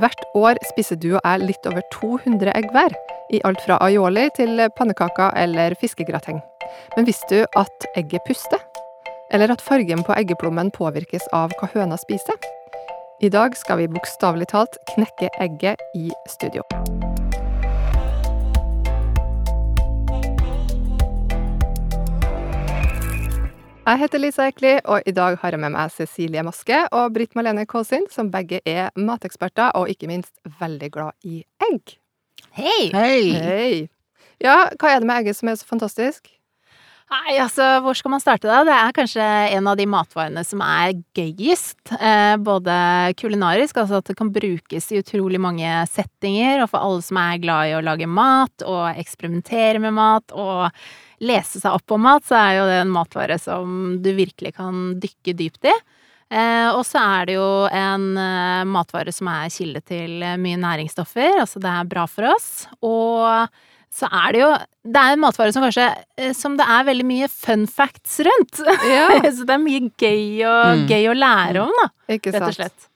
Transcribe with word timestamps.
Hvert 0.00 0.22
år 0.32 0.56
spiser 0.70 0.96
du 0.96 1.10
og 1.10 1.20
jeg 1.20 1.42
litt 1.44 1.66
over 1.68 1.84
200 1.92 2.54
egg 2.56 2.70
hver, 2.72 2.94
i 3.32 3.42
alt 3.44 3.60
fra 3.66 3.76
aioli 3.84 4.24
til 4.38 4.62
pannekaker 4.78 5.36
eller 5.36 5.76
fiskegrateng. 5.80 6.40
Men 6.96 7.08
visste 7.08 7.42
du 7.42 7.58
at 7.60 7.88
egget 8.00 8.24
puster? 8.28 8.62
Eller 9.32 9.52
at 9.52 9.64
fargen 9.64 10.00
på 10.04 10.16
eggeplommen 10.16 10.72
påvirkes 10.72 11.28
av 11.36 11.52
hva 11.60 11.68
høna 11.76 12.00
spiser? 12.00 12.40
I 13.20 13.28
dag 13.32 13.56
skal 13.56 13.82
vi 13.82 13.92
bokstavelig 13.92 14.48
talt 14.56 14.80
knekke 14.94 15.28
egget 15.44 15.84
i 15.96 16.08
studio. 16.24 16.64
Jeg 23.82 23.98
heter 23.98 24.20
Lisa 24.22 24.44
Ekli, 24.46 24.76
og 24.86 25.02
i 25.10 25.10
dag 25.10 25.34
har 25.42 25.56
jeg 25.56 25.58
med 25.58 25.72
meg 25.74 25.90
Cecilie 25.90 26.42
Maske 26.46 26.76
og 26.94 27.16
Britt 27.16 27.32
Malene 27.34 27.64
Kåsin, 27.66 28.04
som 28.14 28.28
begge 28.30 28.60
er 28.62 28.92
mateksperter 28.94 29.74
og 29.74 29.90
ikke 29.90 30.06
minst 30.06 30.30
veldig 30.60 30.90
glad 30.94 31.16
i 31.26 31.40
egg. 31.66 31.96
Hei! 32.54 32.84
Hei! 32.94 33.24
Hei! 33.42 33.80
Ja, 34.38 34.68
hva 34.78 34.92
er 34.92 35.02
det 35.02 35.08
med 35.10 35.16
egget 35.16 35.40
som 35.40 35.50
er 35.50 35.58
så 35.58 35.66
fantastisk? 35.66 36.30
Nei, 37.12 37.34
altså, 37.42 37.64
hvor 37.84 37.96
skal 37.96 38.14
man 38.14 38.22
starte 38.22 38.48
da? 38.48 38.62
Det 38.64 38.72
er 38.72 38.94
kanskje 38.96 39.24
en 39.52 39.66
av 39.68 39.76
de 39.76 39.84
matvarene 39.90 40.40
som 40.48 40.62
er 40.64 40.94
gøyest. 41.12 41.92
Eh, 41.92 42.36
både 42.40 42.74
kulinarisk, 43.20 43.82
altså 43.82 43.98
at 44.00 44.08
det 44.08 44.16
kan 44.16 44.30
brukes 44.32 44.86
i 44.88 45.00
utrolig 45.02 45.40
mange 45.42 45.68
settinger, 45.90 46.62
og 46.62 46.70
for 46.72 46.80
alle 46.80 47.04
som 47.04 47.18
er 47.20 47.42
glad 47.42 47.68
i 47.68 47.74
å 47.76 47.82
lage 47.84 48.08
mat 48.08 48.64
og 48.64 49.00
eksperimentere 49.02 49.82
med 49.82 49.92
mat 49.98 50.32
og 50.32 50.70
lese 51.22 51.60
seg 51.60 51.76
opp 51.76 51.84
på 51.92 51.98
mat, 52.00 52.24
så 52.24 52.38
er 52.38 52.54
jo 52.56 52.70
det 52.70 52.78
en 52.80 52.94
matvare 52.94 53.36
som 53.42 53.98
du 54.02 54.08
virkelig 54.16 54.54
kan 54.56 54.94
dykke 55.02 55.34
dypt 55.36 55.68
i. 55.68 55.74
Eh, 56.32 56.70
og 56.72 56.80
så 56.88 57.02
er 57.18 57.28
det 57.28 57.36
jo 57.36 57.50
en 57.68 58.06
eh, 58.16 58.62
matvare 58.72 59.12
som 59.12 59.28
er 59.34 59.52
kilde 59.52 59.84
til 59.84 60.16
mye 60.40 60.62
næringsstoffer, 60.64 61.42
altså 61.44 61.60
det 61.60 61.74
er 61.76 61.92
bra 61.92 62.06
for 62.08 62.30
oss. 62.32 62.48
Og 62.80 63.52
så 63.92 64.08
er 64.08 64.32
det 64.32 64.40
jo 64.40 64.50
Det 64.88 64.98
er 64.98 65.12
en 65.14 65.20
matvare 65.22 65.52
som 65.54 65.62
kanskje 65.62 65.84
eh, 66.18 66.32
Som 66.34 66.56
det 66.56 66.64
er 66.66 66.86
veldig 66.88 67.04
mye 67.06 67.28
fun 67.30 67.66
facts 67.70 68.16
rundt. 68.26 68.62
Ja, 68.88 69.08
så 69.36 69.44
det 69.46 69.54
er 69.54 69.60
mye 69.62 69.82
gøy, 70.00 70.24
og, 70.48 70.62
Mm. 70.80 70.86
gøy 70.88 71.10
å 71.12 71.18
lære 71.18 71.62
om, 71.66 71.72
da, 71.82 71.88
ikke 72.16 72.32
rett 72.32 72.40
og 72.42 72.48
sant? 72.48 72.56
slett. 72.60 72.88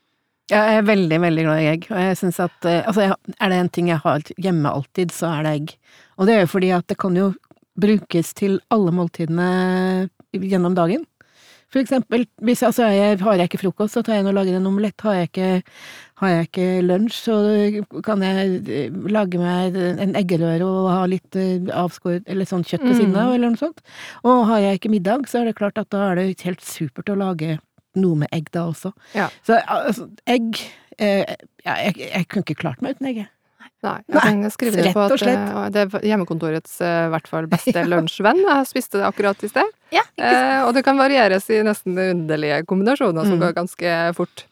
Jeg 0.49 0.77
er 0.79 0.85
veldig, 0.87 1.17
veldig 1.19 1.43
glad 1.43 1.59
i 1.59 1.67
egg, 1.73 1.85
og 1.91 1.97
jeg 1.99 2.17
synes 2.21 2.37
at 2.39 2.65
eh, 2.71 2.81
Altså, 2.87 3.07
er 3.39 3.49
det 3.51 3.57
en 3.61 3.69
ting 3.77 3.89
jeg 3.91 3.99
har 4.03 4.21
hjemme 4.39 4.71
alltid, 4.71 5.11
så 5.11 5.29
er 5.37 5.43
det 5.43 5.53
egg. 5.59 5.73
Og 6.17 6.25
det 6.29 6.35
er 6.37 6.45
jo 6.45 6.51
fordi 6.55 6.69
at 6.75 6.87
det 6.87 6.97
kan 6.97 7.15
jo 7.19 7.33
brukes 7.77 8.33
til 8.33 8.57
alle 8.73 8.91
måltidene 8.95 10.09
gjennom 10.33 10.73
dagen. 10.77 11.03
For 11.67 11.81
eksempel, 11.83 12.23
hvis 12.47 12.61
altså, 12.63 12.85
jeg, 12.95 13.17
har 13.19 13.33
jeg 13.35 13.49
ikke 13.49 13.59
frokost, 13.59 13.97
så 13.97 14.01
tar 14.05 14.13
jeg 14.15 14.23
inn 14.23 14.29
og 14.31 14.37
lager 14.37 14.55
en 14.55 14.67
omelett. 14.69 15.01
Har 15.03 15.17
jeg 15.17 15.27
ikke, 15.27 15.49
har 16.21 16.29
jeg 16.31 16.47
ikke 16.47 16.67
lunsj, 16.87 17.17
så 17.25 17.35
kan 18.07 18.23
jeg 18.23 18.61
eh, 18.71 18.99
lage 19.11 19.41
meg 19.41 19.75
en 19.75 20.15
eggerøre 20.15 20.63
og 20.63 20.87
ha 20.93 21.01
litt 21.11 21.35
eh, 21.35 21.67
avskåret, 21.75 22.23
eller 22.31 22.47
sånn 22.47 22.63
kjøtt 22.63 22.85
ved 22.87 22.95
siden 23.01 23.15
av, 23.19 23.27
Mm. 23.27 23.35
eller 23.35 23.51
noe 23.51 23.59
sånt. 23.59 23.83
Og 24.23 24.45
har 24.47 24.63
jeg 24.63 24.79
ikke 24.79 24.93
middag, 24.95 25.27
så 25.27 25.41
er 25.41 25.49
det 25.51 25.57
klart 25.59 25.77
at 25.77 25.89
da 25.91 26.05
er 26.13 26.15
det 26.21 26.41
helt 26.47 26.63
supert 26.63 27.11
å 27.11 27.19
lage 27.19 27.57
noe 27.99 28.15
med 28.23 28.29
egg 28.31 28.47
da 28.55 28.67
også. 28.71 28.93
Ja. 29.17 29.27
Så 29.43 29.59
altså, 29.67 30.07
egg 30.29 30.55
eh, 30.99 31.25
jeg, 31.27 31.37
jeg, 31.65 31.95
jeg 32.13 32.27
kunne 32.31 32.45
ikke 32.47 32.61
klart 32.63 32.81
meg 32.81 32.95
uten 32.95 33.11
egg, 33.11 33.23
jeg. 33.25 33.31
Nei, 33.85 33.99
jeg 34.09 34.21
kan 34.23 34.51
skrive 34.51 34.81
det 34.81 34.91
på 34.95 35.03
at 35.05 35.21
eh, 35.21 35.69
det 35.69 35.81
er 35.85 36.05
hjemmekontorets 36.09 36.79
eh, 36.81 37.05
i 37.05 37.11
hvert 37.13 37.27
fall 37.29 37.45
beste 37.51 37.83
lunsjvenn. 37.91 38.39
Jeg 38.41 38.65
spiste 38.71 38.97
det 38.97 39.05
akkurat 39.05 39.43
i 39.45 39.49
sted. 39.51 39.69
Ja? 39.93 40.01
Eh, 40.17 40.63
og 40.65 40.73
det 40.73 40.81
kan 40.87 40.97
varieres 40.97 41.45
i 41.53 41.59
nesten 41.65 41.93
underlige 42.01 42.63
kombinasjoner 42.65 43.23
som 43.29 43.37
Mm. 43.37 43.43
går 43.45 43.53
ganske 43.59 43.93
fort. 44.17 44.45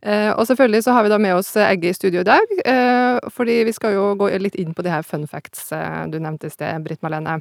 Eh, 0.00 0.30
og 0.30 0.46
selvfølgelig 0.46 0.84
så 0.86 0.92
har 0.94 1.02
vi 1.02 1.10
da 1.10 1.18
med 1.18 1.34
oss 1.34 1.50
egget 1.58 1.90
i 1.90 1.98
studio 1.98 2.20
i 2.22 2.28
dag, 2.28 2.46
eh, 2.70 3.18
fordi 3.34 3.64
vi 3.66 3.72
skal 3.74 3.96
jo 3.98 4.12
gå 4.14 4.30
litt 4.38 4.54
inn 4.54 4.70
på 4.78 4.84
de 4.86 4.90
her 4.94 5.02
fun 5.02 5.26
facts 5.26 5.72
du 6.12 6.20
nevnte 6.22 6.46
i 6.46 6.54
sted, 6.54 6.78
Britt 6.86 7.02
Malene. 7.02 7.40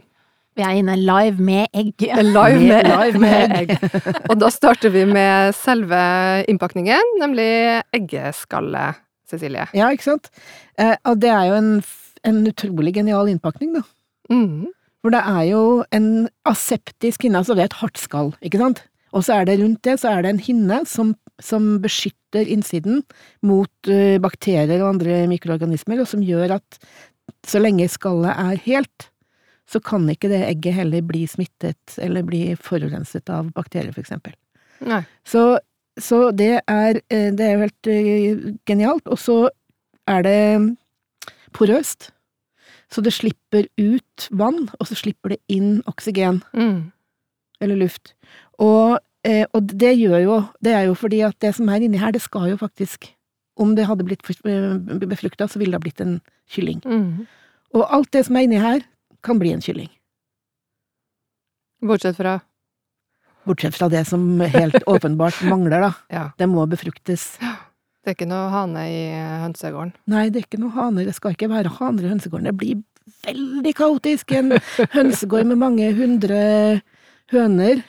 Vi 0.57 0.63
er 0.65 0.73
inne 0.79 0.95
live 0.97 1.37
med 1.37 1.67
egg. 1.77 1.93
Live 2.33 2.57
med, 2.57 2.81
Med- 2.81 2.87
live 2.97 3.19
med 3.21 3.51
egg. 3.59 3.75
Og 4.25 4.39
da 4.41 4.49
starter 4.49 4.89
vi 4.89 5.05
med 5.05 5.53
selve 5.53 5.99
innpakningen, 6.49 7.13
nemlig 7.21 7.83
eggeskallet, 7.93 8.97
Cecilie. 9.27 9.67
Ja, 9.77 9.91
ikke 9.93 10.07
sant? 10.07 10.31
Eh, 10.79 10.95
og 11.07 11.19
det 11.23 11.31
er 11.33 11.49
jo 11.49 11.59
en, 11.59 11.71
en 12.27 12.41
utrolig 12.49 12.95
genial 12.95 13.31
innpakning, 13.31 13.75
da. 13.77 13.83
Mm. 14.31 14.67
For 15.03 15.13
det 15.13 15.23
er 15.23 15.43
jo 15.49 15.63
en 15.95 16.07
aseptisk 16.49 17.27
hinne, 17.27 17.41
altså 17.41 17.55
det 17.55 17.65
er 17.65 17.71
et 17.71 17.81
hardt 17.81 18.01
skall, 18.01 18.33
ikke 18.43 18.61
sant? 18.61 18.85
Og 19.15 19.23
så 19.23 19.37
er 19.37 19.47
det 19.47 19.59
rundt 19.61 19.83
det, 19.87 19.97
så 20.01 20.11
er 20.11 20.25
det 20.25 20.33
en 20.33 20.41
hinne 20.43 20.81
som, 20.89 21.13
som 21.43 21.77
beskytter 21.83 22.49
innsiden 22.51 23.03
mot 23.45 23.91
uh, 23.91 24.17
bakterier 24.23 24.81
og 24.81 24.95
andre 24.95 25.21
mikroorganismer, 25.31 26.01
og 26.03 26.09
som 26.11 26.25
gjør 26.25 26.57
at 26.57 26.79
så 27.47 27.61
lenge 27.61 27.87
skallet 27.91 28.33
er 28.33 28.59
helt, 28.65 29.07
så 29.67 29.79
kan 29.83 30.07
ikke 30.11 30.31
det 30.31 30.43
egget 30.47 30.77
heller 30.79 31.03
bli 31.03 31.25
smittet 31.27 31.97
eller 32.03 32.23
bli 32.27 32.41
forurenset 32.59 33.31
av 33.31 33.51
bakterier, 33.55 33.91
for 33.95 34.03
eksempel. 34.03 34.35
Nei. 34.87 35.01
Så, 35.27 35.57
så 35.99 36.31
det 36.35 36.61
er 36.67 37.01
eh, 37.09 37.31
Det 37.31 37.39
er 37.45 37.53
jo 37.55 37.63
helt 37.65 37.87
eh, 37.87 38.53
genialt. 38.69 39.07
Og 39.07 39.17
så 39.17 39.49
er 40.07 40.21
det 40.23 40.77
porøst. 41.53 42.11
Så 42.89 43.01
det 43.03 43.11
slipper 43.13 43.65
ut 43.77 44.29
vann, 44.31 44.69
og 44.79 44.87
så 44.87 44.95
slipper 44.95 45.29
det 45.35 45.39
inn 45.51 45.81
oksygen, 45.87 46.41
Mm. 46.53 46.91
eller 47.61 47.75
luft. 47.75 48.13
Og, 48.59 48.99
eh, 49.25 49.45
og 49.53 49.67
det 49.67 49.97
gjør 49.99 50.23
jo 50.23 50.37
Det 50.63 50.71
er 50.73 50.85
jo 50.87 50.93
fordi 50.95 51.19
at 51.27 51.35
det 51.39 51.53
som 51.55 51.67
er 51.69 51.81
inni 51.83 51.97
her, 51.97 52.11
det 52.11 52.21
skal 52.21 52.49
jo 52.49 52.57
faktisk 52.57 53.13
Om 53.57 53.75
det 53.75 53.87
hadde 53.87 54.05
blitt 54.05 54.21
befrukta, 54.23 55.47
så 55.49 55.57
ville 55.59 55.71
det 55.73 55.79
ha 55.81 55.83
blitt 55.83 56.01
en 56.01 56.21
kylling. 56.47 56.79
Mm. 56.85 57.27
Og 57.73 57.87
alt 57.89 58.11
det 58.11 58.25
som 58.25 58.35
er 58.37 58.41
inni 58.45 58.59
her, 58.61 58.81
kan 59.23 59.39
bli 59.39 59.49
en 59.51 59.61
kylling. 59.61 59.89
Bortsett 61.81 62.15
fra 62.17 62.39
Bortsett 63.47 63.77
fra 63.77 63.87
det 63.91 64.03
som 64.09 64.25
helt 64.41 64.83
åpenbart 64.93 65.39
mangler, 65.47 65.87
da. 65.87 65.93
Ja. 66.13 66.25
Det 66.37 66.49
må 66.51 66.65
befruktes. 66.69 67.29
Det 67.39 68.13
er 68.13 68.15
ikke 68.15 68.29
noe 68.29 68.51
hane 68.53 68.85
i 68.87 69.01
hønsegården. 69.43 69.95
Nei, 70.11 70.27
det 70.31 70.41
er 70.41 70.45
ikke 70.47 70.61
noe 70.61 70.75
haner. 70.75 71.07
Det 71.07 71.15
skal 71.17 71.35
ikke 71.35 71.51
være 71.51 71.73
haner 71.79 72.05
i 72.05 72.11
hønsegården. 72.13 72.47
Det 72.47 72.59
blir 72.59 72.83
veldig 73.27 73.73
kaotisk. 73.75 74.31
En 74.37 74.55
hønsegård 74.93 75.49
med 75.49 75.59
mange 75.59 75.89
hundre 75.97 76.39
høner, 77.33 77.81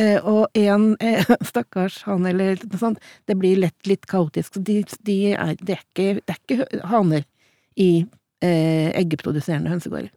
eh, 0.00 0.18
og 0.24 0.56
én 0.56 0.92
eh, 1.04 1.28
stakkars 1.50 2.02
hane 2.08 2.32
eller 2.32 2.62
noe 2.64 2.80
sånt. 2.80 3.02
Det 3.28 3.36
blir 3.40 3.60
lett 3.60 3.90
litt 3.90 4.08
kaotisk. 4.08 4.56
De, 4.64 4.80
de 5.04 5.18
er, 5.34 5.54
det, 5.60 5.76
er 5.76 5.84
ikke, 5.84 6.08
det 6.22 6.36
er 6.36 6.40
ikke 6.40 6.82
haner 6.92 7.26
i 7.80 7.90
eh, 8.44 8.88
eggeproduserende 9.00 9.72
hønsegårder. 9.72 10.12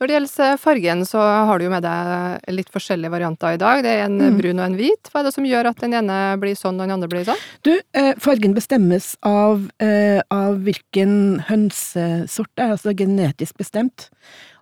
Når 0.00 0.08
det 0.08 0.14
gjelder 0.14 0.56
fargen, 0.56 1.02
så 1.04 1.20
har 1.20 1.58
du 1.60 1.66
jo 1.66 1.70
med 1.74 1.84
deg 1.84 2.54
litt 2.56 2.70
forskjellige 2.72 3.12
varianter 3.12 3.52
i 3.52 3.58
dag. 3.60 3.82
Det 3.84 3.90
er 3.92 4.04
en 4.06 4.16
Mm. 4.16 4.38
brun 4.38 4.58
og 4.58 4.64
en 4.64 4.76
hvit. 4.78 5.10
Hva 5.12 5.20
er 5.20 5.24
det 5.24 5.34
som 5.34 5.44
gjør 5.44 5.68
at 5.68 5.76
den 5.76 5.92
ene 5.92 6.38
blir 6.40 6.56
sånn 6.56 6.80
og 6.80 6.88
den 6.88 6.94
andre 6.96 7.08
blir 7.08 7.26
sånn? 7.26 7.36
Du, 7.62 7.78
eh, 7.92 8.14
fargen 8.14 8.54
bestemmes 8.54 9.16
av, 9.22 9.70
eh, 9.78 10.22
av 10.30 10.56
hvilken 10.64 11.44
hønsesort 11.50 12.48
det 12.56 12.64
er, 12.64 12.70
altså 12.72 12.96
genetisk 12.96 13.58
bestemt. 13.58 14.08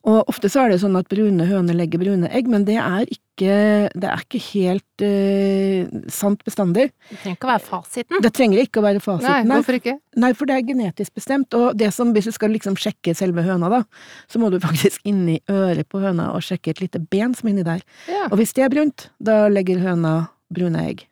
Og 0.06 0.28
ofte 0.31 0.50
så 0.50 0.64
er 0.64 0.72
det 0.72 0.82
sånn 0.82 0.97
at 0.98 1.09
brune 1.10 1.47
høner 1.48 1.76
legger 1.76 2.00
brune 2.03 2.28
egg, 2.31 2.47
men 2.50 2.64
det 2.69 2.76
er 2.78 3.09
ikke, 3.10 3.88
det 3.91 4.09
er 4.09 4.22
ikke 4.22 4.41
helt 4.53 5.04
uh, 5.04 6.04
sant 6.12 6.44
bestandig. 6.47 6.88
Det 7.09 7.19
trenger 7.19 7.34
ikke 7.34 7.48
å 7.48 7.50
være 7.50 7.64
fasiten. 7.66 8.22
Det 8.25 8.32
trenger 8.37 8.62
ikke 8.62 8.82
å 8.82 8.87
være 8.87 9.03
fasiten. 9.03 9.50
Nei, 9.50 9.58
hvorfor 9.58 9.81
ikke? 9.81 9.97
Nei, 10.22 10.32
for 10.38 10.50
det 10.50 10.56
er 10.56 10.64
genetisk 10.70 11.19
bestemt, 11.19 11.58
og 11.58 11.76
det 11.81 11.91
som, 11.97 12.14
hvis 12.14 12.31
du 12.31 12.37
skal 12.37 12.54
liksom 12.54 12.78
sjekke 12.78 13.16
selve 13.19 13.44
høna, 13.47 13.72
da, 13.75 13.82
så 14.31 14.42
må 14.42 14.53
du 14.54 14.60
faktisk 14.69 15.04
inn 15.08 15.26
i 15.34 15.38
øret 15.50 15.91
på 15.91 16.03
høna 16.04 16.31
og 16.37 16.47
sjekke 16.47 16.76
et 16.76 16.82
lite 16.84 17.03
ben 17.03 17.37
som 17.37 17.50
er 17.50 17.56
inni 17.56 17.66
der. 17.66 17.84
Ja. 18.06 18.28
Og 18.31 18.38
hvis 18.41 18.54
det 18.56 18.69
er 18.69 18.75
brunt, 18.75 19.10
da 19.19 19.47
legger 19.50 19.82
høna 19.82 20.16
brune 20.54 20.88
egg. 20.88 21.08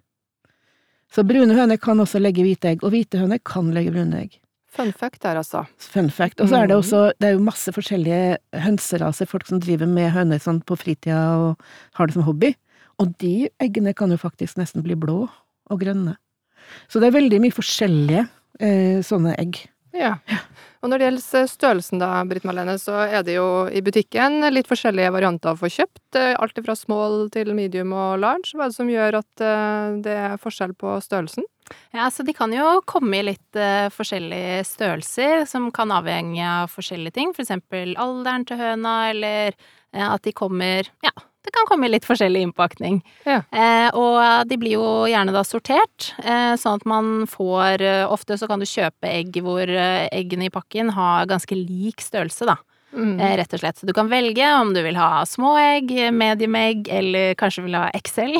Så 1.12 1.22
brune 1.26 1.54
høner 1.56 1.78
kan 1.80 2.00
også 2.02 2.20
legge 2.20 2.44
hvite 2.44 2.74
egg, 2.74 2.82
og 2.84 2.92
hvite 2.92 3.20
høner 3.20 3.40
kan 3.42 3.70
legge 3.74 3.94
brune 3.94 4.24
egg. 4.24 4.40
Fun 4.76 4.92
fact 4.92 5.22
der, 5.22 5.36
altså. 5.40 5.64
Fun 5.80 6.10
fact. 6.10 6.40
Og 6.40 6.48
så 6.50 6.58
er 6.62 6.66
det 6.68 6.76
Mhm. 6.76 6.82
også 6.84 7.12
det 7.18 7.28
er 7.28 7.32
jo 7.32 7.44
masse 7.44 7.72
forskjellige 7.72 8.36
hønseraser, 8.54 9.26
folk 9.26 9.46
som 9.46 9.58
driver 9.60 9.86
med 9.88 10.12
høner 10.12 10.38
sånn 10.38 10.62
på 10.64 10.76
fritida 10.76 11.36
og 11.38 11.56
har 11.94 12.06
det 12.06 12.14
som 12.14 12.22
hobby. 12.22 12.54
Og 12.98 13.16
de 13.18 13.48
eggene 13.60 13.94
kan 13.94 14.10
jo 14.10 14.16
faktisk 14.16 14.56
nesten 14.56 14.82
bli 14.82 14.94
blå 14.94 15.28
og 15.70 15.80
grønne. 15.80 16.16
Så 16.88 17.00
det 17.00 17.08
er 17.08 17.18
veldig 17.20 17.40
mye 17.40 17.52
forskjellige 17.54 18.28
eh, 18.60 19.00
sånne 19.04 19.34
egg. 19.38 19.66
Ja. 19.94 20.16
Og 20.86 20.90
når 20.92 21.02
det 21.02 21.06
gjelder 21.08 21.48
størrelsen 21.50 21.98
da, 21.98 22.08
Britt 22.30 22.44
Marlene, 22.46 22.76
så 22.78 23.00
er 23.08 23.24
det 23.26 23.34
jo 23.34 23.66
i 23.66 23.80
butikken 23.82 24.38
litt 24.54 24.68
forskjellige 24.70 25.10
varianter 25.16 25.50
å 25.50 25.58
få 25.58 25.66
kjøpt. 25.66 26.14
eh, 26.14 26.36
Alt 26.38 26.60
fra 26.62 26.76
small 26.78 27.26
til 27.34 27.50
medium 27.58 27.90
og 27.90 28.20
large. 28.22 28.54
Hva 28.54 28.68
er 28.68 28.70
det 28.70 28.76
som 28.76 28.92
gjør 28.92 29.18
at 29.18 29.42
eh, 29.42 29.96
det 30.06 30.14
er 30.14 30.38
forskjell 30.38 30.76
på 30.78 30.94
størrelsen? 31.02 31.42
Ja, 31.90 32.06
så 32.14 32.22
de 32.22 32.30
kan 32.38 32.54
jo 32.54 32.84
komme 32.86 33.18
i 33.18 33.24
litt 33.26 33.58
uh, 33.58 33.90
forskjellige 33.90 34.60
størrelser, 34.68 35.42
som 35.50 35.72
kan 35.74 35.90
avhenge 35.90 36.46
av 36.46 36.70
forskjellige 36.70 37.16
ting. 37.18 37.32
For 37.34 37.42
eksempel 37.42 37.96
alderen 37.98 38.46
til 38.46 38.60
høna, 38.60 38.92
eller 39.10 39.56
uh, 39.90 40.12
at 40.12 40.22
de 40.22 40.30
kommer 40.38 40.86
Ja, 41.02 41.10
det 41.46 41.54
kan 41.54 41.66
komme 41.68 41.86
i 41.86 41.92
litt 41.92 42.06
forskjellig 42.06 42.42
innpakning. 42.48 43.00
Ja. 43.26 43.40
Eh, 43.54 43.88
og 43.94 44.48
de 44.50 44.58
blir 44.60 44.76
jo 44.76 44.86
gjerne 45.10 45.34
da 45.34 45.44
sortert, 45.46 46.10
eh, 46.24 46.54
sånn 46.58 46.80
at 46.80 46.86
man 46.88 47.12
får 47.30 47.84
eh, 47.84 48.04
Ofte 48.06 48.36
så 48.38 48.48
kan 48.50 48.62
du 48.62 48.66
kjøpe 48.68 49.08
egg 49.10 49.38
hvor 49.44 49.68
eh, 49.68 50.06
eggene 50.14 50.48
i 50.48 50.52
pakken 50.52 50.90
har 50.96 51.28
ganske 51.30 51.54
lik 51.58 52.02
størrelse, 52.04 52.48
da. 52.48 52.56
Mm. 52.96 53.18
Eh, 53.20 53.34
rett 53.40 53.52
og 53.52 53.60
slett. 53.60 53.78
Så 53.78 53.86
du 53.88 53.92
kan 53.96 54.08
velge 54.08 54.46
om 54.56 54.72
du 54.74 54.80
vil 54.84 54.96
ha 54.98 55.22
små 55.28 55.54
egg, 55.60 55.90
medium 56.16 56.56
egg, 56.58 56.90
eller 56.92 57.34
kanskje 57.38 57.66
vil 57.66 57.78
ha 57.78 57.88
XL. 57.98 58.36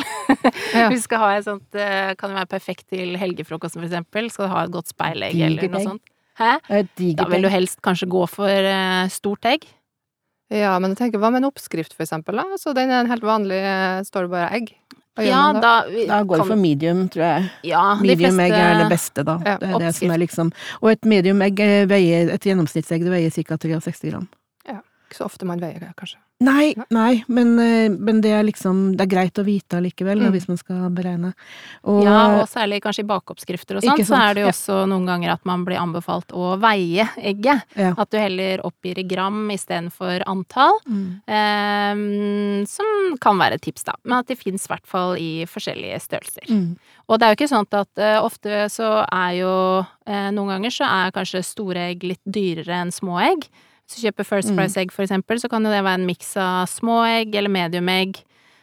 Ja. 0.74 0.88
Du 0.92 0.98
skal 1.02 1.20
ha 1.22 1.30
et 1.36 1.44
sånt 1.46 1.76
eh, 1.78 2.12
Kan 2.18 2.32
jo 2.32 2.38
være 2.38 2.48
perfekt 2.50 2.88
til 2.92 3.16
helgefrokosten, 3.20 3.82
for 3.82 3.88
eksempel. 3.88 4.30
Skal 4.32 4.48
du 4.48 4.54
ha 4.54 4.64
et 4.66 4.74
godt 4.74 4.90
speilegg 4.92 5.36
eller 5.36 5.68
noe 5.68 5.82
egg. 5.82 5.88
sånt. 5.90 6.14
Hæ? 6.36 6.52
Da 7.16 7.26
vil 7.32 7.46
du 7.46 7.48
helst 7.52 7.80
kanskje 7.84 8.08
gå 8.12 8.26
for 8.28 8.70
stort 9.12 9.48
egg. 9.48 9.64
Ja, 10.52 10.76
men 10.78 10.92
jeg 10.94 11.00
tenker, 11.00 11.18
hva 11.22 11.32
med 11.34 11.42
en 11.42 11.48
oppskrift, 11.50 11.96
for 11.96 12.04
eksempel? 12.06 12.38
Da? 12.38 12.58
Så 12.60 12.74
den 12.76 12.92
er 12.92 13.02
en 13.02 13.10
helt 13.10 13.24
vanlig, 13.26 13.58
eh, 13.58 14.02
står 14.06 14.28
det 14.28 14.34
bare 14.36 14.50
egg? 14.54 14.74
Ja, 15.24 15.52
da? 15.52 15.60
da, 15.60 16.04
Da 16.06 16.22
går 16.28 16.42
det 16.42 16.46
for 16.46 16.60
medium, 16.60 17.08
tror 17.08 17.24
jeg. 17.24 17.50
Ja, 17.70 17.84
Medium 18.00 18.40
egg 18.40 18.52
er 18.52 18.82
det 18.82 18.88
beste, 18.92 19.24
da. 19.24 19.38
Ja, 19.46 19.56
det 19.58 19.70
er 19.72 19.78
det 19.86 19.94
som 19.96 20.12
er 20.12 20.20
liksom 20.20 20.50
Og 20.82 20.90
et 20.92 21.08
medium 21.08 21.40
egg 21.42 21.60
eh, 21.64 21.86
veier 21.88 22.34
Et 22.34 22.48
gjennomsnittsegg 22.50 23.06
det 23.06 23.14
veier 23.14 23.32
ca. 23.32 23.56
63 23.56 24.10
gram. 24.12 24.26
Ikke 25.16 25.24
så 25.24 25.30
ofte 25.30 25.46
man 25.48 25.60
veier 25.60 25.80
det, 25.80 25.94
kanskje. 25.96 26.18
Nei, 26.44 26.74
Nei. 26.92 27.24
men, 27.32 27.58
eh, 27.58 27.88
men 27.88 28.20
det 28.20 28.30
er 28.36 28.42
liksom 28.44 28.96
Det 28.96 29.06
er 29.06 29.08
greit 29.08 29.38
å 29.40 29.44
vite 29.44 29.78
allikevel, 29.78 30.20
Mm. 30.20 30.32
hvis 30.32 30.48
man 30.48 30.56
skal 30.58 30.90
beregne. 30.90 31.32
Og, 31.84 32.04
Ja, 32.04 32.40
og 32.42 32.48
særlig 32.48 32.82
kanskje 32.82 33.04
i 33.04 33.08
bakeoppskrifter 33.08 33.76
og 33.76 33.82
sånn, 33.82 34.04
så 34.04 34.16
er 34.20 34.34
det 34.34 34.42
jo 34.42 34.48
også 34.48 34.86
noen 34.86 35.06
ganger 35.06 35.32
at 35.32 35.44
man 35.46 35.64
blir 35.64 35.78
anbefalt 35.78 36.28
å 36.32 36.60
veie 36.60 37.08
egget. 37.16 37.62
Ja. 37.74 37.94
At 37.96 38.10
du 38.10 38.18
heller 38.18 38.58
oppgir 38.58 38.98
i 38.98 39.02
gram 39.08 39.48
istedenfor 39.48 40.22
antall. 40.26 40.78
Mm. 40.86 41.22
Eh, 41.26 42.66
som 42.66 43.16
kan 43.18 43.38
være 43.38 43.54
et 43.54 43.62
tips, 43.62 43.84
da. 43.84 43.94
Men 44.04 44.18
at 44.18 44.26
det 44.26 44.38
fins 44.38 44.66
i 44.66 44.68
hvert 44.68 44.86
fall 44.86 45.16
i 45.16 45.46
forskjellige 45.46 46.00
størrelser. 46.00 46.50
Mm. 46.50 46.76
Og 47.08 47.18
det 47.18 47.26
er 47.26 47.34
jo 47.34 47.38
ikke 47.38 47.54
sånn 47.54 47.66
at 47.72 47.98
uh, 47.98 48.24
ofte 48.24 48.66
så 48.68 49.06
er 49.12 49.32
jo 49.38 49.86
uh, 49.86 50.30
Noen 50.34 50.48
ganger 50.48 50.70
så 50.70 50.84
er 50.84 51.12
kanskje 51.12 51.44
store 51.44 51.90
egg 51.92 52.02
litt 52.02 52.20
dyrere 52.26 52.82
enn 52.82 52.92
små 52.92 53.20
egg. 53.22 53.48
Hvis 53.86 54.00
du 54.00 54.08
kjøper 54.08 54.26
First 54.26 54.50
Mm. 54.50 54.56
Price 54.58 54.80
egg, 54.80 54.92
for 54.92 55.06
eksempel, 55.06 55.38
så 55.38 55.48
kan 55.48 55.64
jo 55.64 55.70
det 55.70 55.84
være 55.84 56.00
en 56.00 56.06
miks 56.06 56.36
av 56.36 56.66
små 56.66 57.04
egg 57.06 57.34
eller 57.34 57.52
medium 57.52 57.88
egg. 57.88 58.18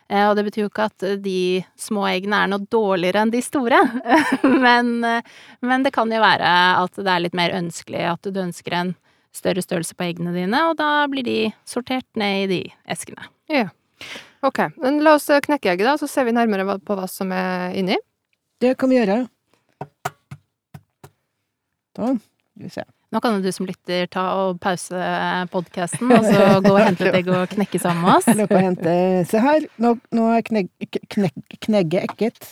Eh, 0.10 0.26
og 0.28 0.36
det 0.36 0.44
betyr 0.50 0.66
jo 0.66 0.70
ikke 0.70 0.90
at 0.90 1.04
eh, 1.08 1.16
de 1.16 1.64
små 1.80 2.04
eggene 2.10 2.42
er 2.44 2.50
noe 2.52 2.68
dårligere 2.68 3.24
enn 3.24 3.32
de 3.32 3.42
store. 3.42 3.80
men, 4.66 4.98
eh, 5.08 5.24
men 5.64 5.86
det 5.86 5.94
kan 5.96 6.12
jo 6.12 6.20
være 6.22 6.50
at 6.84 7.00
det 7.00 7.08
er 7.10 7.24
litt 7.24 7.38
mer 7.38 7.56
ønskelig 7.56 8.04
at 8.12 8.28
du 8.28 8.42
ønsker 8.44 8.76
en 8.78 8.94
større 9.34 9.64
størrelse 9.66 9.96
på 9.98 10.06
eggene 10.06 10.36
dine, 10.36 10.60
og 10.70 10.76
da 10.78 11.08
blir 11.10 11.26
de 11.26 11.38
sortert 11.66 12.06
ned 12.20 12.44
i 12.44 12.50
de 12.52 12.60
eskene. 12.94 13.26
Ja. 13.50 13.70
Ok, 14.46 14.60
men 14.84 15.00
la 15.02 15.16
oss 15.18 15.26
knekke 15.26 15.72
egget, 15.72 15.88
da, 15.88 15.96
så 15.98 16.10
ser 16.12 16.28
vi 16.28 16.36
nærmere 16.36 16.78
på 16.84 16.98
hva 17.00 17.08
som 17.10 17.32
er 17.34 17.74
inni. 17.80 17.98
Det 18.62 18.76
kan 18.78 18.92
vi 18.92 19.00
gjøre. 19.00 19.24
Da 21.96 22.12
skal 22.12 22.68
vi 22.68 22.70
se. 22.76 22.86
Nå 23.14 23.20
kan 23.22 23.36
jo 23.36 23.44
du 23.44 23.52
som 23.54 23.68
lytter 23.70 24.08
ta 24.10 24.24
og 24.42 24.56
pause 24.64 24.98
podkasten, 25.54 26.10
og 26.16 26.26
så 26.26 26.58
gå 26.66 26.72
og 26.72 26.80
hente 26.82 27.12
egg 27.14 27.28
og 27.30 27.52
knekke 27.52 27.78
sammen 27.82 28.02
med 28.08 28.16
oss. 28.16 28.30
Løpe 28.40 28.58
og 28.58 28.66
hente 28.66 28.96
Se 29.30 29.42
her, 29.44 29.68
nå, 29.84 29.92
nå 30.18 30.30
er 30.34 30.42
kneg, 30.48 30.72
knek, 31.14 31.36
knegget 31.62 32.08
ekket. 32.08 32.50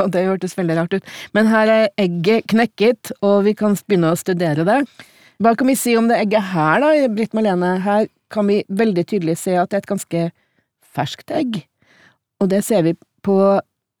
Og 0.00 0.08
det 0.14 0.24
hørtes 0.30 0.56
veldig 0.56 0.78
rart 0.78 0.96
ut. 0.96 1.12
Men 1.36 1.50
her 1.52 1.68
er 1.74 1.84
egget 2.00 2.48
knekket, 2.54 3.12
og 3.20 3.42
vi 3.44 3.52
kan 3.58 3.76
begynne 3.84 4.14
å 4.14 4.20
studere 4.20 4.64
det. 4.64 4.78
Hva 5.42 5.52
kan 5.60 5.68
vi 5.68 5.76
si 5.76 5.92
om 5.98 6.08
det 6.08 6.22
egget 6.22 6.54
her, 6.54 6.80
da, 6.80 6.94
Britt 7.12 7.36
Malene? 7.36 7.74
Her 7.84 8.08
kan 8.32 8.48
vi 8.48 8.62
veldig 8.72 9.04
tydelig 9.12 9.36
se 9.42 9.58
at 9.60 9.68
det 9.68 9.82
er 9.82 9.84
et 9.84 9.92
ganske 9.92 10.24
ferskt 10.96 11.36
egg. 11.36 11.66
Og 12.40 12.48
det 12.48 12.64
ser 12.64 12.88
vi 12.88 12.96
på 13.26 13.36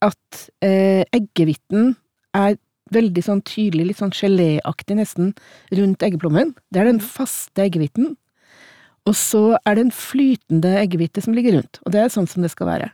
at 0.02 0.44
eh, 0.64 1.04
eggehviten 1.12 1.92
er 2.32 2.56
veldig 2.94 3.24
sånn 3.26 3.42
tydelig, 3.48 3.90
litt 3.90 4.00
sånn 4.00 4.14
geléaktig 4.14 4.98
nesten, 4.98 5.32
rundt 5.74 6.04
eggeplommen. 6.04 6.54
Det 6.72 6.82
er 6.82 6.90
den 6.90 7.02
faste 7.02 7.66
eggehviten. 7.66 8.14
Og 9.08 9.16
så 9.18 9.44
er 9.66 9.76
det 9.76 9.86
en 9.88 9.94
flytende 9.94 10.76
eggehvite 10.78 11.24
som 11.24 11.34
ligger 11.34 11.58
rundt, 11.58 11.80
og 11.82 11.94
det 11.94 12.04
er 12.04 12.12
sånn 12.12 12.28
som 12.30 12.44
det 12.44 12.52
skal 12.52 12.70
være. 12.70 12.92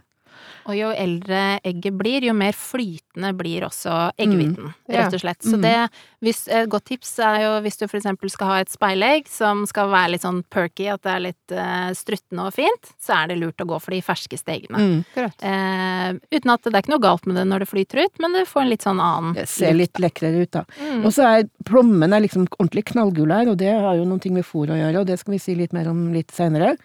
Og 0.68 0.76
jo 0.76 0.90
eldre 0.92 1.58
egget 1.66 1.96
blir, 1.96 2.26
jo 2.28 2.34
mer 2.36 2.56
flytende 2.56 3.32
blir 3.38 3.64
også 3.66 3.94
eggehviten, 4.20 4.68
mm. 4.68 4.74
rett 4.92 5.14
og 5.16 5.22
slett. 5.22 5.40
Så 5.42 5.56
Mm. 5.56 5.62
det, 5.64 5.90
hvis, 6.20 6.42
et 6.48 6.68
godt 6.68 6.84
tips 6.90 7.18
er 7.24 7.38
jo 7.46 7.52
hvis 7.64 7.78
du 7.80 7.86
for 7.88 7.96
eksempel 7.98 8.30
skal 8.30 8.46
ha 8.46 8.58
et 8.60 8.70
speilegg 8.70 9.28
som 9.32 9.64
skal 9.66 9.88
være 9.88 10.12
litt 10.12 10.26
sånn 10.26 10.42
perky, 10.52 10.88
at 10.92 11.02
det 11.02 11.12
er 11.14 11.24
litt 11.24 11.54
uh, 11.56 11.90
struttende 11.96 12.46
og 12.50 12.54
fint, 12.54 12.92
så 13.00 13.22
er 13.22 13.32
det 13.32 13.38
lurt 13.40 13.64
å 13.64 13.68
gå 13.68 13.80
for 13.80 13.96
de 13.96 14.02
ferskeste 14.04 14.52
eggene. 14.52 14.78
Mm. 14.78 14.98
Eh, 15.16 16.18
uten 16.36 16.52
at 16.52 16.62
det 16.62 16.74
er 16.74 16.82
ikke 16.84 16.94
noe 16.94 17.06
galt 17.06 17.26
med 17.26 17.38
det 17.40 17.46
når 17.48 17.64
det 17.64 17.70
flyter 17.72 18.04
ut, 18.04 18.20
men 18.20 18.36
det 18.36 18.44
får 18.50 18.64
en 18.64 18.72
litt 18.72 18.84
sånn 18.86 19.00
annen 19.00 19.34
Det 19.38 19.48
ser 19.48 19.76
litt 19.76 19.98
lekrere 20.02 20.44
ut, 20.44 20.52
da. 20.52 20.64
Mm. 20.76 21.04
Og 21.04 21.14
så 21.16 21.26
er 21.26 21.48
plommen 21.68 22.12
er 22.12 22.24
liksom 22.24 22.46
ordentlig 22.58 22.84
knallgul 22.92 23.32
her, 23.32 23.48
og 23.48 23.58
det 23.60 23.72
har 23.72 23.96
jo 23.96 24.04
noen 24.04 24.20
ting 24.22 24.36
med 24.36 24.46
fôr 24.46 24.68
å 24.68 24.78
gjøre, 24.78 25.00
og 25.00 25.08
det 25.08 25.18
skal 25.20 25.36
vi 25.36 25.42
si 25.42 25.56
litt 25.58 25.74
mer 25.76 25.88
om 25.90 26.08
litt 26.14 26.32
seinere. 26.34 26.76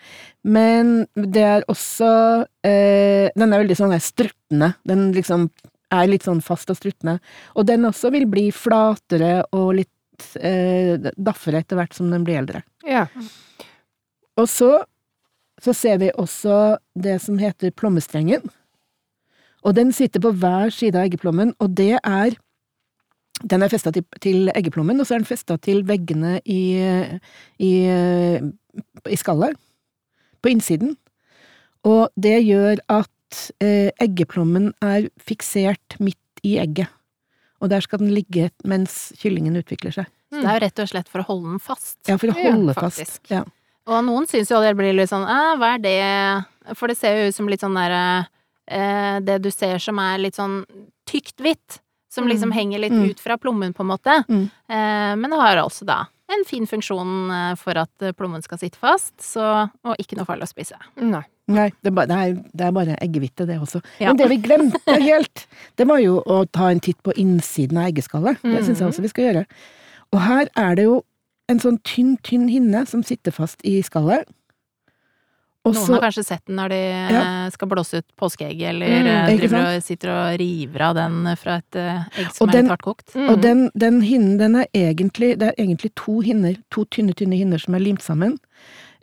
Men 0.44 1.06
det 1.16 1.44
er 1.44 1.68
også 1.72 2.46
eh, 2.63 3.30
Den 3.36 3.54
er 3.54 3.63
veldig 3.63 3.77
sånn 3.80 3.95
struttende. 4.01 4.74
Den 4.88 5.12
liksom 5.15 5.50
er 5.94 6.10
litt 6.10 6.25
sånn 6.25 6.42
fast 6.44 6.71
og 6.74 6.80
struttende. 6.80 7.19
Og 7.57 7.68
den 7.69 7.86
også 7.88 8.12
vil 8.13 8.25
bli 8.30 8.48
flatere 8.56 9.44
og 9.54 9.75
litt 9.81 10.25
uh, 10.42 11.12
daffere 11.18 11.62
etter 11.62 11.80
hvert 11.80 11.94
som 11.98 12.10
den 12.13 12.25
blir 12.25 12.42
eldre. 12.42 12.63
Ja. 12.88 13.06
Og 14.39 14.50
så, 14.50 14.71
så 15.62 15.75
ser 15.77 16.00
vi 16.01 16.10
også 16.18 16.80
det 16.98 17.19
som 17.21 17.38
heter 17.42 17.74
plommestrengen. 17.77 18.48
Og 19.63 19.75
den 19.77 19.94
sitter 19.95 20.24
på 20.24 20.33
hver 20.36 20.74
side 20.75 21.00
av 21.00 21.07
eggeplommen, 21.07 21.54
og 21.60 21.77
det 21.77 21.95
er 22.01 22.39
Den 23.50 23.63
er 23.65 23.68
festa 23.68 23.92
til, 23.92 24.06
til 24.21 24.51
eggeplommen, 24.56 25.00
og 25.01 25.07
så 25.07 25.15
er 25.15 25.24
den 25.24 25.27
festa 25.27 25.57
til 25.57 25.81
veggene 25.83 26.38
i, 26.45 26.80
i, 27.60 27.71
i 29.10 29.18
skallet. 29.19 29.57
På 30.39 30.51
innsiden. 30.54 30.94
Og 31.86 32.10
det 32.20 32.38
gjør 32.46 32.80
at 32.90 33.40
eh, 33.64 33.90
eggeplommen 34.04 34.72
er 34.84 35.10
fiksert 35.20 35.98
midt 36.00 36.44
i 36.44 36.58
egget. 36.62 36.88
Og 37.64 37.70
der 37.72 37.84
skal 37.84 38.00
den 38.04 38.12
ligge 38.14 38.50
mens 38.68 39.14
kyllingen 39.22 39.56
utvikler 39.60 39.94
seg. 39.96 40.08
Så 40.34 40.42
det 40.42 40.50
er 40.50 40.58
jo 40.58 40.64
rett 40.66 40.80
og 40.84 40.90
slett 40.90 41.10
for 41.12 41.22
å 41.22 41.28
holde 41.28 41.52
den 41.54 41.62
fast. 41.64 41.98
Ja, 42.10 42.18
for 42.18 42.32
å 42.34 42.36
holde 42.38 42.74
ja, 42.74 42.80
fast. 42.82 43.20
Ja. 43.32 43.44
Og 43.88 44.00
noen 44.08 44.26
syns 44.28 44.50
jo 44.52 44.62
det 44.64 44.74
blir 44.80 44.96
litt 44.96 45.12
sånn 45.12 45.26
Æ, 45.28 45.40
hva 45.60 45.74
er 45.76 45.82
det 45.84 46.76
For 46.80 46.88
det 46.88 46.96
ser 46.96 47.18
jo 47.20 47.26
ut 47.28 47.36
som 47.36 47.50
litt 47.52 47.60
sånn 47.60 47.76
derre 47.76 48.28
eh, 48.72 49.18
Det 49.20 49.42
du 49.44 49.50
ser 49.52 49.76
som 49.84 50.00
er 50.00 50.22
litt 50.24 50.38
sånn 50.40 50.62
tykt 51.10 51.44
hvitt. 51.44 51.82
Som 52.14 52.30
liksom 52.30 52.52
Mm. 52.52 52.56
henger 52.56 52.80
litt 52.80 52.94
Mm. 52.94 53.10
ut 53.10 53.20
fra 53.20 53.38
plommen, 53.38 53.74
på 53.74 53.82
en 53.84 53.90
måte. 53.90 54.24
Mm. 54.30 54.44
Eh, 54.70 55.16
men 55.18 55.30
det 55.30 55.40
har 55.40 55.58
altså 55.58 55.84
da 55.86 56.06
en 56.30 56.46
fin 56.46 56.66
funksjon 56.66 57.32
eh, 57.32 57.56
for 57.56 57.78
at 57.78 57.90
eh, 58.02 58.12
plommen 58.13 58.42
skal 58.42 58.58
sitte 58.58 58.78
fast, 58.78 59.13
så, 59.22 59.70
og 59.84 59.96
ikke 60.00 60.16
noe 60.18 60.25
farlig 60.25 60.46
å 60.48 60.54
spise. 60.54 60.78
Nei. 60.98 61.24
Nei, 61.52 61.70
det 61.84 61.90
er, 61.92 61.96
bare, 61.98 62.08
det, 62.54 62.62
er, 62.64 62.72
bare 62.72 62.94
eggehvite, 63.04 63.46
det 63.50 63.58
også. 63.60 63.82
Ja. 64.00 64.12
Men 64.14 64.18
det 64.22 64.30
vi 64.32 64.38
glemte 64.46 64.80
helt, 65.10 65.46
det 65.76 65.88
var 65.90 66.00
jo 66.00 66.22
å 66.24 66.44
ta 66.48 66.70
en 66.72 66.80
titt 66.80 67.02
på 67.04 67.12
innsiden 67.20 67.78
av 67.82 67.90
eggeskallet. 67.92 68.40
Det 68.46 68.62
syns 68.64 68.80
jeg 68.80 68.88
også 68.88 69.04
vi 69.04 69.12
skal 69.12 69.28
gjøre. 69.28 69.44
Og 70.14 70.22
her 70.24 70.48
er 70.56 70.76
det 70.80 70.86
jo 70.88 71.02
en 71.52 71.60
sånn 71.60 71.82
tynn, 71.84 72.16
tynn 72.24 72.48
hinne 72.48 72.86
som 72.88 73.04
sitter 73.04 73.36
fast 73.36 73.60
i 73.68 73.82
skallet. 73.84 74.24
Også, 75.64 75.86
Noen 75.88 75.96
har 75.96 76.02
kanskje 76.10 76.24
sett 76.28 76.42
den 76.50 76.58
når 76.60 76.74
de 76.74 76.80
ja. 77.16 77.20
skal 77.54 77.70
blåse 77.72 78.02
ut 78.02 78.08
påskeegg, 78.20 78.64
eller 78.68 78.90
Mm, 78.98 79.08
eh, 79.08 79.28
driver 79.40 79.68
og 79.78 79.84
sitter 79.86 80.10
og 80.12 80.40
river 80.42 80.82
av 80.90 80.96
den 80.98 81.30
fra 81.40 81.56
et 81.62 81.78
eh, 81.80 82.02
egg 82.20 82.34
som 82.36 82.44
Og 82.44 82.50
er 82.50 82.52
den- 82.58 82.66
litt 82.66 82.74
hardkokt. 82.74 83.14
Mm. 83.16 83.30
Og 83.32 83.42
den, 83.42 83.62
den 83.76 84.02
hinnen, 84.02 84.38
den 84.40 84.56
er 84.60 84.68
egentlig 84.76 85.38
Det 85.40 85.48
er 85.48 85.56
egentlig 85.64 85.94
to 85.96 86.20
hinner, 86.20 86.58
to 86.70 86.84
tynne, 86.92 87.14
tynne 87.16 87.40
hinner 87.40 87.58
som 87.64 87.76
er 87.76 87.80
limt 87.80 88.04
sammen. 88.04 88.40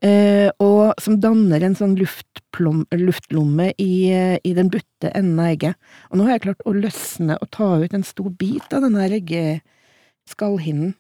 Eh, 0.00 0.48
og 0.64 0.96
som 1.02 1.18
danner 1.20 1.60
en 1.64 1.76
sånn 1.76 1.92
luftplom, 1.98 2.86
luftlomme 2.96 3.70
i, 3.76 4.08
eh, 4.14 4.38
i 4.44 4.54
den 4.56 4.70
butte 4.72 5.10
enden 5.12 5.38
av 5.38 5.50
egget. 5.52 5.76
Og 6.10 6.18
nå 6.18 6.24
har 6.24 6.38
jeg 6.38 6.46
klart 6.48 6.64
å 6.64 6.72
løsne 6.72 7.36
og 7.36 7.50
ta 7.52 7.76
ut 7.82 7.94
en 7.94 8.06
stor 8.06 8.30
bit 8.30 8.72
av 8.72 8.86
denne 8.86 9.04
eggeskallhinnen. 9.04 10.94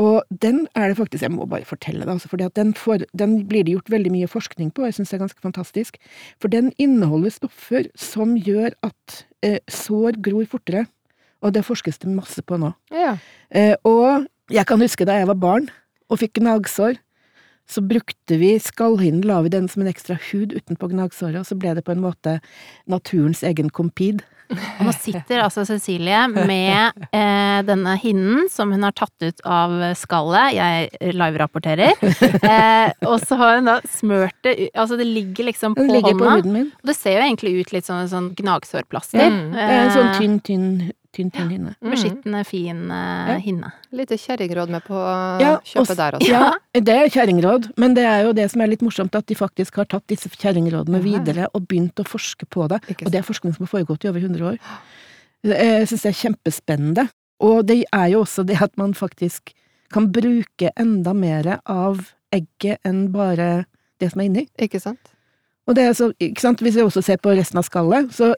Og 0.00 0.24
den 0.32 0.66
er 0.74 0.88
det 0.88 0.96
faktisk 0.96 1.22
Jeg 1.22 1.32
må 1.34 1.46
bare 1.48 1.68
fortelle 1.68 2.06
det, 2.06 2.08
altså, 2.08 2.28
for 2.28 2.40
den, 2.40 2.72
den 3.12 3.34
blir 3.48 3.64
det 3.64 3.74
gjort 3.74 3.92
veldig 3.92 4.12
mye 4.12 4.28
forskning 4.28 4.72
på, 4.72 4.82
og 4.82 4.88
jeg 4.88 4.94
syns 4.94 5.10
det 5.10 5.18
er 5.18 5.24
ganske 5.26 5.44
fantastisk. 5.44 5.98
For 6.40 6.48
den 6.48 6.72
inneholder 6.78 7.30
stoffer 7.34 7.90
som 7.96 8.36
gjør 8.36 8.72
at 8.86 9.26
eh, 9.42 9.60
sår 9.68 10.20
gror 10.24 10.48
fortere. 10.48 10.86
Og 11.40 11.54
det 11.56 11.64
forskes 11.64 12.00
det 12.00 12.12
masse 12.12 12.42
på 12.44 12.58
nå. 12.60 12.72
Ja. 12.92 13.16
Eh, 13.50 13.76
og 13.84 14.26
jeg 14.52 14.66
kan 14.68 14.80
huske 14.80 15.06
da 15.08 15.16
jeg 15.16 15.28
var 15.30 15.40
barn 15.40 15.70
og 16.10 16.20
fikk 16.20 16.40
gnagsår, 16.40 16.98
så 17.70 17.82
brukte 17.86 18.36
vi 18.40 18.56
skallhinnen, 18.62 19.22
la 19.28 19.40
vi 19.46 19.52
den 19.52 19.68
som 19.70 19.84
en 19.84 19.92
ekstra 19.92 20.16
hud 20.32 20.52
utenpå 20.56 20.90
gnagsåret, 20.90 21.38
og 21.42 21.46
så 21.46 21.54
ble 21.58 21.76
det 21.78 21.84
på 21.86 21.94
en 21.94 22.02
måte 22.02 22.40
naturens 22.90 23.44
egen 23.46 23.70
compede. 23.70 24.24
Og 24.50 24.88
nå 24.88 24.92
sitter 24.98 25.44
altså 25.44 25.62
Cecilie 25.62 26.24
med 26.34 27.04
eh, 27.14 27.60
denne 27.62 27.92
hinnen 28.02 28.48
som 28.50 28.72
hun 28.74 28.82
har 28.82 28.96
tatt 28.98 29.14
ut 29.22 29.44
av 29.46 29.76
skallet. 29.94 30.56
Jeg 30.56 31.14
live-rapporterer. 31.14 31.94
Eh, 32.50 32.90
og 33.06 33.20
så 33.22 33.36
har 33.38 33.60
hun 33.60 33.68
da 33.68 33.76
smørt 33.86 34.34
det 34.42 34.70
Altså, 34.74 34.96
det 34.98 35.06
ligger 35.06 35.46
liksom 35.46 35.74
på 35.76 35.84
ligger 35.86 36.16
på 36.16 36.24
hånda. 36.24 36.36
huden 36.40 36.52
min. 36.56 36.66
Og 36.82 36.90
det 36.90 36.96
ser 36.98 37.18
jo 37.20 37.26
egentlig 37.28 37.52
ut 37.60 37.72
litt 37.76 37.86
som 37.86 38.00
en 38.00 38.10
sånn 38.10 38.30
gnagsårplaster. 38.38 39.20
Det 39.54 39.66
er 39.68 39.84
en 39.84 39.94
sånn 39.94 40.08
Eh, 40.10 40.18
tynn, 40.18 40.38
tynn, 40.42 40.66
tynn, 41.12 41.30
tynn 41.34 41.50
hinne. 41.50 41.72
Mm. 41.82 41.90
Beskyttende, 41.92 42.44
fin 42.46 42.82
eh, 42.90 43.30
Ja. 43.32 43.38
hinne. 43.42 43.72
Lite 43.92 44.16
kjerringråd 44.18 44.70
med 44.70 44.84
på 44.84 44.94
Ja, 45.40 45.56
kjøpet 45.64 45.96
der 45.96 46.18
også. 46.18 46.28
Ja, 46.30 46.52
det 46.72 46.88
er 46.96 47.08
kjerringråd, 47.10 47.70
men 47.76 47.94
det 47.94 48.04
er 48.04 48.22
jo 48.28 48.32
det 48.32 48.50
som 48.50 48.60
er 48.62 48.66
litt 48.72 48.82
morsomt, 48.82 49.14
at 49.14 49.26
de 49.26 49.34
faktisk 49.34 49.76
har 49.76 49.84
tatt 49.90 50.06
disse 50.06 50.28
kjerringrådene 50.30 51.00
Ja. 51.00 51.04
videre 51.18 51.48
og 51.54 51.66
begynt 51.68 51.94
å 51.98 52.06
forske 52.06 52.46
på 52.48 52.68
det. 52.68 52.80
Og 53.04 53.10
det 53.10 53.18
er 53.20 53.26
forskning 53.26 53.54
som 53.56 53.66
har 53.66 53.72
foregått 53.78 54.04
i 54.04 54.08
over 54.08 54.20
100 54.20 54.42
år. 54.52 54.58
Jeg 55.44 55.88
syns 55.88 56.02
det 56.02 56.10
er 56.14 56.20
kjempespennende. 56.28 57.08
Og 57.40 57.66
det 57.66 57.84
er 57.92 58.08
jo 58.12 58.20
også 58.24 58.44
det 58.46 58.60
at 58.60 58.76
man 58.76 58.92
faktisk 58.94 59.54
kan 59.90 60.10
bruke 60.12 60.70
enda 60.76 61.12
mer 61.16 61.60
av 61.66 62.12
egget 62.32 62.78
enn 62.84 63.10
bare 63.12 63.64
det 63.98 64.12
som 64.12 64.20
er 64.20 64.28
inni. 64.28 64.46
Ikke 64.60 64.80
sant? 64.80 65.00
Og 65.66 65.74
det 65.74 65.84
er 65.88 65.92
så, 65.94 66.12
ikke 66.20 66.40
sant, 66.40 66.60
hvis 66.60 66.74
vi 66.76 66.82
også 66.82 67.02
ser 67.02 67.16
på 67.22 67.32
resten 67.36 67.58
av 67.58 67.64
skallet, 67.64 68.10
så 68.12 68.34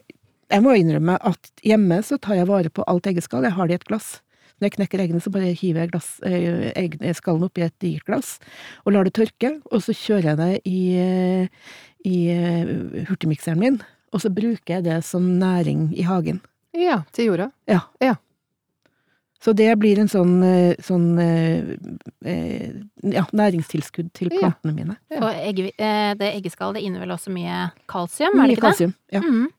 jeg 0.51 0.61
må 0.65 0.73
innrømme 0.77 1.17
at 1.21 1.51
hjemme 1.63 2.01
så 2.03 2.17
tar 2.21 2.35
jeg 2.35 2.47
vare 2.49 2.69
på 2.69 2.83
alt 2.87 3.07
eggeskall. 3.09 3.43
Jeg 3.43 3.53
har 3.57 3.67
det 3.67 3.73
i 3.77 3.81
et 3.81 3.87
glass. 3.89 4.21
Når 4.61 4.67
jeg 4.69 4.75
knekker 4.77 5.01
eggene, 5.03 5.21
så 5.23 5.31
bare 5.33 5.53
hiver 5.57 5.81
jeg 5.81 5.91
glass, 5.91 6.19
eh, 6.23 6.71
egg, 6.77 6.97
skallen 7.17 7.43
oppi 7.43 7.63
et 7.65 7.73
digert 7.81 8.05
glass, 8.05 8.39
og 8.85 8.93
lar 8.93 9.03
det 9.03 9.13
tørke, 9.17 9.61
og 9.71 9.81
så 9.81 9.91
kjører 9.97 10.29
jeg 10.29 10.37
det 10.37 10.61
i, 10.69 10.81
eh, 11.01 11.47
i 12.05 12.17
eh, 12.31 13.05
hurtigmikseren 13.09 13.59
min, 13.59 13.81
og 14.13 14.21
så 14.21 14.29
bruker 14.29 14.75
jeg 14.77 14.83
det 14.85 14.99
som 15.03 15.25
næring 15.41 15.89
i 15.97 16.05
hagen. 16.05 16.39
Ja, 16.77 17.01
til 17.11 17.31
jorda. 17.31 17.49
Ja. 17.67 17.81
Så 19.43 19.51
det 19.57 19.67
blir 19.81 19.99
en 19.99 20.07
sånn, 20.07 20.37
eh, 20.47 20.75
sånn 20.79 21.19
eh, 21.19 21.73
eh, 22.23 22.69
ja, 23.11 23.25
næringstilskudd 23.35 24.13
til 24.15 24.29
Ja. 24.31 24.39
plantene 24.39 24.73
mine. 24.77 24.95
Ja. 25.11 25.17
Og 25.19 25.33
egg, 25.33 25.59
eh, 25.77 26.13
det 26.13 26.29
eggeskallet 26.37 26.75
det 26.79 26.83
inneholder 26.87 27.17
også 27.17 27.33
mye 27.33 27.71
kalsium, 27.89 28.31
er 28.31 28.37
Mye 28.39 28.47
det 28.47 28.57
ikke 28.57 28.61
det? 28.61 28.69
kalsium. 28.71 28.93
Ja. 29.11 29.19
Mm. 29.19 29.49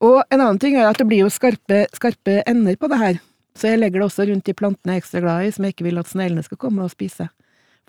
Og 0.00 0.22
en 0.30 0.40
annen 0.40 0.58
ting 0.62 0.76
er 0.76 0.88
at 0.88 0.96
det 1.00 1.06
blir 1.10 1.24
jo 1.24 1.30
skarpe, 1.32 1.82
skarpe 1.92 2.42
ender 2.48 2.76
på 2.80 2.88
det 2.88 2.98
her. 2.98 3.18
Så 3.56 3.68
jeg 3.68 3.80
legger 3.82 4.00
det 4.00 4.06
også 4.08 4.26
rundt 4.30 4.44
de 4.46 4.54
plantene 4.56 4.94
jeg 4.94 5.00
er 5.00 5.02
ekstra 5.02 5.20
glad 5.20 5.44
i, 5.44 5.50
som 5.52 5.64
jeg 5.66 5.74
ikke 5.74 5.84
vil 5.90 5.98
at 6.00 6.08
sneglene 6.08 6.44
skal 6.46 6.56
komme 6.62 6.84
og 6.86 6.90
spise. 6.94 7.28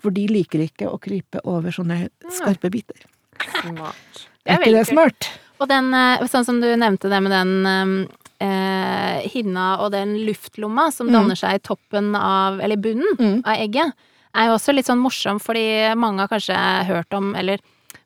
For 0.02 0.10
de 0.10 0.26
liker 0.28 0.64
ikke 0.66 0.90
å 0.90 0.98
krype 1.00 1.40
over 1.48 1.70
sånne 1.72 2.08
skarpe 2.34 2.68
biter. 2.74 3.06
Smart. 3.62 4.26
Det 4.44 4.50
er 4.52 4.58
Er 4.58 4.58
ikke 4.60 4.74
det 4.76 4.86
smart? 4.90 5.30
Og 5.62 5.68
den, 5.70 5.94
eh, 5.94 6.26
sånn 6.26 6.44
som 6.44 6.60
du 6.60 6.66
nevnte 6.76 7.08
det 7.08 7.22
med 7.22 7.30
den 7.32 8.08
eh, 8.42 9.22
hinna 9.30 9.76
og 9.84 9.92
den 9.92 10.16
luftlomma 10.26 10.90
som 10.92 11.06
Mm. 11.06 11.12
danner 11.12 11.36
seg 11.38 11.54
i 11.54 11.58
toppen 11.62 12.14
av, 12.16 12.58
eller 12.60 12.76
bunnen 12.76 13.16
Mm. 13.18 13.42
av 13.46 13.56
egget, 13.56 13.92
er 14.34 14.46
jo 14.48 14.54
også 14.56 14.74
litt 14.74 14.86
sånn 14.86 14.98
morsom, 14.98 15.38
fordi 15.40 15.94
mange 15.96 16.18
har 16.18 16.28
kanskje 16.28 16.86
hørt 16.86 17.12
om, 17.14 17.34
eller 17.36 17.58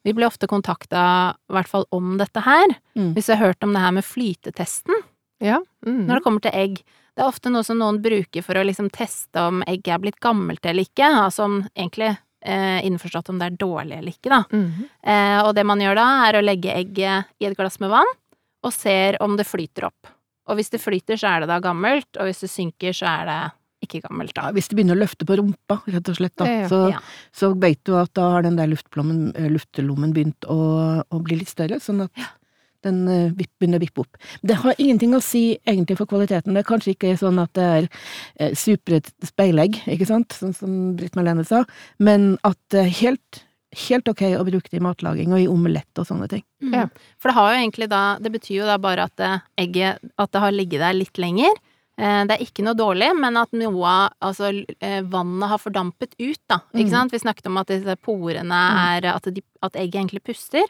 vi 0.07 0.15
blir 0.15 0.29
ofte 0.31 0.47
kontakta 0.47 1.03
i 1.51 1.53
hvert 1.57 1.69
fall 1.71 1.85
om 1.95 2.15
dette 2.21 2.41
her, 2.47 2.77
Mm. 2.97 3.11
hvis 3.17 3.27
du 3.27 3.35
har 3.35 3.43
hørt 3.49 3.65
om 3.67 3.73
det 3.75 3.83
her 3.83 3.93
med 3.97 4.05
flytetesten 4.07 5.03
Ja. 5.43 5.59
Mm. 5.85 6.07
når 6.07 6.15
det 6.21 6.25
kommer 6.25 6.41
til 6.47 6.55
egg. 6.55 6.79
Det 7.17 7.25
er 7.25 7.29
ofte 7.29 7.51
noe 7.51 7.65
som 7.65 7.79
noen 7.81 7.99
bruker 8.05 8.43
for 8.45 8.55
å 8.55 8.65
liksom 8.65 8.91
teste 8.93 9.41
om 9.41 9.63
egget 9.67 9.95
er 9.95 9.99
blitt 9.99 10.21
gammelt 10.21 10.65
eller 10.65 10.85
ikke, 10.85 11.09
altså 11.27 11.45
om 11.45 11.59
egentlig 11.77 12.17
eh, 12.47 12.81
innforstått 12.87 13.29
om 13.33 13.39
det 13.41 13.47
er 13.51 13.57
dårlig 13.59 13.97
eller 13.99 14.13
ikke, 14.13 14.31
da. 14.31 14.43
Mm. 14.53 14.89
Eh, 15.03 15.39
og 15.43 15.55
det 15.57 15.65
man 15.67 15.81
gjør 15.81 15.97
da, 15.99 16.07
er 16.29 16.39
å 16.39 16.45
legge 16.45 16.71
egget 16.77 17.25
i 17.41 17.47
et 17.49 17.57
glass 17.57 17.81
med 17.81 17.91
vann, 17.91 18.13
og 18.63 18.73
ser 18.73 19.17
om 19.21 19.37
det 19.37 19.47
flyter 19.49 19.89
opp. 19.89 20.07
Og 20.47 20.57
hvis 20.57 20.71
det 20.71 20.81
flyter, 20.81 21.17
så 21.19 21.27
er 21.35 21.41
det 21.43 21.49
da 21.51 21.59
gammelt, 21.61 22.07
og 22.21 22.29
hvis 22.29 22.45
det 22.45 22.51
synker, 22.53 22.95
så 22.95 23.09
er 23.11 23.25
det 23.27 23.41
ikke 23.87 24.03
gammelt, 24.09 24.35
Ja, 24.37 24.49
da. 24.49 24.53
hvis 24.57 24.69
det 24.69 24.77
begynner 24.79 24.97
å 24.99 25.03
løfte 25.05 25.27
på 25.29 25.39
rumpa, 25.41 25.81
rett 25.87 26.09
og 26.13 26.19
slett, 26.19 26.37
da, 26.37 26.45
Ja, 26.47 26.61
ja. 26.65 26.69
så, 26.69 26.81
Ja. 26.93 27.01
så 27.33 27.53
vet 27.59 27.83
du 27.85 27.95
at 27.97 28.13
da 28.15 28.31
har 28.37 28.43
den 28.43 28.57
der 28.57 28.67
eh, 28.69 29.49
luftelommen 29.51 30.13
begynt 30.13 30.45
å, 30.45 31.05
å 31.07 31.23
bli 31.23 31.37
litt 31.41 31.49
større, 31.53 31.81
sånn 31.81 32.05
at 32.07 32.27
den 32.87 33.07
eh, 33.11 33.33
begynner 33.35 33.81
å 33.81 33.85
vippe 33.85 34.05
opp. 34.05 34.21
Det 34.47 34.59
har 34.63 34.79
ingenting 34.79 35.15
å 35.17 35.23
si 35.25 35.57
egentlig 35.67 35.99
for 36.01 36.09
kvaliteten. 36.11 36.55
Det 36.57 36.63
er 36.63 36.69
kanskje 36.71 36.95
ikke 36.95 37.17
sånn 37.21 37.41
at 37.43 37.53
det 37.59 37.67
er 37.81 37.89
eh, 38.41 38.55
supre 38.59 39.01
speilegg, 39.27 39.81
ikke 39.97 40.09
sant, 40.09 40.37
sånn 40.37 40.55
som 40.57 40.77
Britt 40.99 41.17
Marlene 41.19 41.47
sa, 41.47 41.65
men 41.99 42.35
at 42.47 42.59
det 42.75 42.85
er 42.85 42.93
helt, 43.03 43.43
helt 43.87 44.09
ok 44.09 44.23
å 44.39 44.45
bruke 44.47 44.71
det 44.73 44.81
i 44.81 44.85
matlaging 44.85 45.35
og 45.35 45.43
i 45.43 45.49
omelett 45.51 46.01
og 46.03 46.09
sånne 46.09 46.29
ting. 46.33 46.45
Mm. 46.65 46.77
Ja. 46.77 46.85
For 47.21 47.31
det 47.31 47.37
har 47.39 47.51
jo 47.53 47.61
egentlig 47.61 47.87
da 47.93 48.03
Det 48.23 48.31
betyr 48.33 48.63
jo 48.63 48.67
da 48.69 48.79
bare 48.81 49.05
at 49.05 49.13
det, 49.21 49.29
egget 49.61 49.99
At 50.17 50.31
det 50.33 50.41
har 50.41 50.55
ligget 50.55 50.81
der 50.81 50.95
litt 50.97 51.19
lenger. 51.21 51.53
Eh, 51.99 52.25
Det 52.29 52.35
er 52.37 52.45
ikke 52.45 52.63
noe 52.65 52.75
dårlig, 52.77 53.09
men 53.19 53.37
at 53.37 53.53
noe 53.53 54.11
altså, 54.21 54.51
eh, 54.81 55.01
vannet 55.03 55.49
har 55.49 55.59
fordampet 55.59 56.13
ut, 56.21 56.41
da. 56.49 56.59
Ikke 56.75 56.89
Mm. 56.89 56.91
sant? 56.91 57.13
Vi 57.13 57.19
snakket 57.19 57.47
om 57.47 57.57
at 57.57 57.67
disse 57.69 57.97
porene 57.97 58.53
er 58.53 59.07
At, 59.15 59.23
de, 59.33 59.43
at 59.63 59.73
egget 59.73 59.95
egentlig 60.05 60.23
puster. 60.25 60.63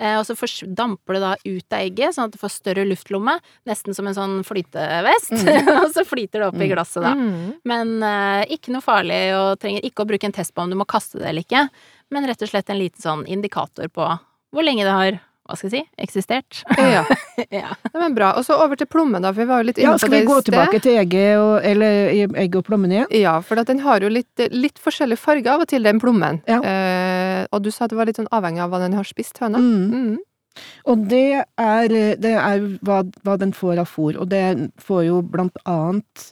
Eh, 0.00 0.16
og 0.18 0.24
så 0.26 0.34
damper 0.74 1.14
det 1.14 1.20
da 1.22 1.36
ut 1.46 1.72
av 1.72 1.78
egget, 1.78 2.14
sånn 2.16 2.24
at 2.24 2.32
det 2.32 2.40
får 2.40 2.50
større 2.50 2.84
luftlomme. 2.84 3.38
Nesten 3.64 3.94
som 3.94 4.08
en 4.08 4.14
sånn 4.14 4.42
flytevest. 4.42 5.30
og 5.84 5.92
så 5.94 6.02
flyter 6.04 6.40
det 6.42 6.48
opp 6.48 6.56
i 6.56 6.66
Mm. 6.66 6.72
glasset, 6.74 7.02
da. 7.02 7.14
Mhm. 7.14 7.60
Men 7.64 8.02
eh, 8.02 8.44
ikke 8.50 8.72
noe 8.74 8.82
farlig, 8.82 9.30
og 9.38 9.60
trenger 9.60 9.80
ikke 9.86 10.02
å 10.02 10.08
bruke 10.10 10.24
en 10.24 10.32
test 10.32 10.52
på 10.52 10.62
om 10.62 10.70
du 10.70 10.74
må 10.74 10.84
kaste 10.84 11.20
det 11.20 11.28
eller 11.28 11.42
ikke. 11.46 11.68
Men 12.10 12.26
rett 12.26 12.42
og 12.42 12.48
slett 12.50 12.68
en 12.70 12.78
liten 12.82 13.00
sånn 13.00 13.24
indikator 13.28 13.86
på 13.88 14.18
hvor 14.52 14.62
lenge 14.64 14.82
det 14.82 14.90
har, 14.90 15.20
hva 15.44 15.56
skal 15.60 15.68
jeg 15.68 15.82
si, 15.84 15.88
eksistert. 16.00 16.62
Ja. 16.78 17.02
ja. 17.52 17.74
Det 17.84 18.00
var 18.00 18.14
bra. 18.16 18.30
Og 18.38 18.46
så 18.46 18.56
over 18.56 18.78
til 18.80 18.88
plommen, 18.88 19.20
da, 19.20 19.32
for 19.34 19.44
vi 19.44 19.48
var 19.50 19.60
jo 19.60 19.68
litt 19.68 19.80
inne 19.80 19.90
Ja, 19.90 19.96
på 19.98 20.00
skal 20.06 20.14
det 20.14 20.20
vi 20.22 20.24
i 20.24 20.28
gå 20.30 20.36
sted. 20.40 20.50
tilbake 20.50 20.80
til 20.86 21.00
egget 21.02 21.40
og, 21.42 21.54
eller 21.68 22.36
egg 22.40 22.56
og 22.56 22.64
plommen 22.64 22.94
igjen? 22.94 23.10
Ja, 23.20 23.34
for 23.44 23.60
at 23.60 23.68
den 23.68 23.82
har 23.84 24.04
jo 24.04 24.08
litt, 24.12 24.44
litt 24.54 24.80
forskjellig 24.80 25.18
farge 25.20 25.50
av 25.52 25.66
og 25.66 25.68
til, 25.68 25.84
den 25.84 26.00
plommen. 26.00 26.40
Ja. 26.48 26.62
Eh, 26.64 27.42
og 27.52 27.66
du 27.66 27.68
sa 27.74 27.90
det 27.90 27.98
var 27.98 28.08
litt 28.08 28.20
sånn 28.22 28.30
avhengig 28.32 28.64
av 28.64 28.72
hva 28.72 28.80
den 28.86 28.96
har 28.96 29.04
spist, 29.08 29.36
høna. 29.42 29.60
Mm. 29.60 29.92
Mm. 29.92 30.64
Og 30.88 31.04
det 31.10 31.26
er, 31.60 31.94
det 32.22 32.34
er 32.38 32.64
hva, 32.86 33.02
hva 33.26 33.36
den 33.40 33.52
får 33.52 33.82
av 33.82 33.90
fôr, 33.90 34.16
og 34.16 34.30
det 34.32 34.44
får 34.80 35.04
jo 35.10 35.20
blant 35.34 35.60
annet 35.68 36.28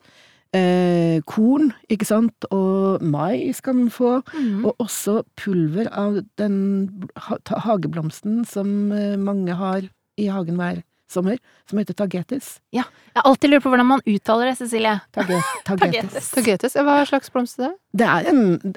eh, 0.52 1.21
korn, 1.26 1.73
ikke 1.90 2.06
sant, 2.09 2.47
og 2.52 3.00
mais 3.02 3.61
kan 3.64 3.76
den 3.85 3.90
få, 3.90 4.23
Mm. 4.37 4.64
og 4.66 4.76
også 4.78 5.23
pulver 5.37 5.88
av 5.92 6.21
den 6.38 7.09
ha, 7.16 7.37
hageblomsten 7.66 8.44
som 8.49 8.92
eh, 8.92 9.16
mange 9.16 9.54
har 9.56 9.82
i 10.18 10.26
hagen 10.28 10.56
hver 10.61 10.82
sommer, 11.12 11.37
som 11.68 11.76
heter 11.78 11.92
tagetes. 11.94 12.59
Jeg 12.73 12.85
har 13.14 13.23
alltid 13.28 13.50
lurt 13.50 13.62
på 13.64 13.68
hvordan 13.68 13.85
man 13.87 14.00
uttaler 14.09 14.49
det, 14.49 14.56
Cecilie. 14.62 14.94
Tage, 15.12 15.37
tagetes. 15.68 16.30
Tagetes, 16.32 16.73
hva 16.80 17.02
slags 17.09 17.28
blomst 17.32 17.59
er 17.61 17.68
det? 17.68 17.76
Det 18.00 18.06
er 18.09 18.28
en, 18.30 18.75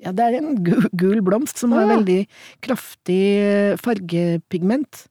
ja, 0.00 0.12
det 0.16 0.24
er 0.30 0.38
en 0.38 0.54
gul, 0.64 0.88
gul 0.96 1.20
blomst 1.26 1.58
som 1.60 1.72
Å, 1.76 1.82
har 1.82 1.90
veldig 1.98 2.22
kraftig 2.64 3.20
eh, 3.42 3.76
fargepigment. 3.84 5.06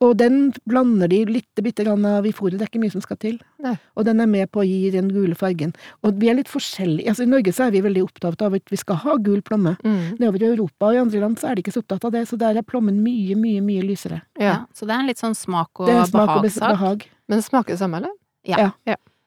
Og 0.00 0.16
den 0.18 0.52
blander 0.66 1.08
de 1.08 1.20
litt 1.28 1.62
bitte 1.62 1.84
grann 1.86 2.04
av 2.08 2.26
i 2.26 2.32
fôret, 2.34 2.58
det 2.58 2.66
er 2.66 2.70
ikke 2.72 2.82
mye 2.82 2.94
som 2.94 3.04
skal 3.04 3.18
til. 3.22 3.38
Nei. 3.62 3.76
Og 3.96 4.06
den 4.08 4.20
er 4.20 4.26
med 4.30 4.50
på 4.50 4.62
å 4.62 4.66
gi 4.66 4.90
den 4.94 5.12
gule 5.14 5.36
fargen. 5.38 5.74
Og 6.02 6.18
vi 6.20 6.28
er 6.32 6.38
litt 6.40 6.50
forskjellige, 6.50 7.08
altså 7.12 7.24
i 7.26 7.30
Norge 7.30 7.54
så 7.54 7.68
er 7.68 7.74
vi 7.76 7.84
veldig 7.84 8.02
opptatt 8.04 8.42
av 8.42 8.56
at 8.58 8.74
vi 8.74 8.80
skal 8.80 9.00
ha 9.04 9.16
gul 9.22 9.40
plomme. 9.46 9.76
Mm. 9.84 10.18
Nedover 10.18 10.42
i 10.42 10.50
Europa 10.54 10.90
og 10.90 10.98
i 10.98 11.02
andre 11.04 11.20
land 11.24 11.38
så 11.40 11.50
er 11.50 11.56
de 11.56 11.64
ikke 11.64 11.74
så 11.76 11.84
opptatt 11.84 12.04
av 12.04 12.12
det, 12.16 12.26
så 12.30 12.38
der 12.40 12.58
er 12.60 12.66
plommen 12.66 13.00
mye, 13.04 13.38
mye, 13.38 13.62
mye 13.64 13.86
lysere. 13.86 14.22
Ja. 14.38 14.44
Ja. 14.44 14.58
Så 14.74 14.86
det 14.88 14.94
er 14.96 15.04
en 15.04 15.10
litt 15.10 15.22
sånn 15.22 15.36
smak 15.38 15.80
og 15.80 15.88
og 15.88 16.12
behag. 16.12 17.08
Men 17.28 17.40
det 17.40 17.46
smaker 17.46 17.74
det 17.74 17.80
samme, 17.80 18.02
eller? 18.02 18.14
Ja. 18.44 18.72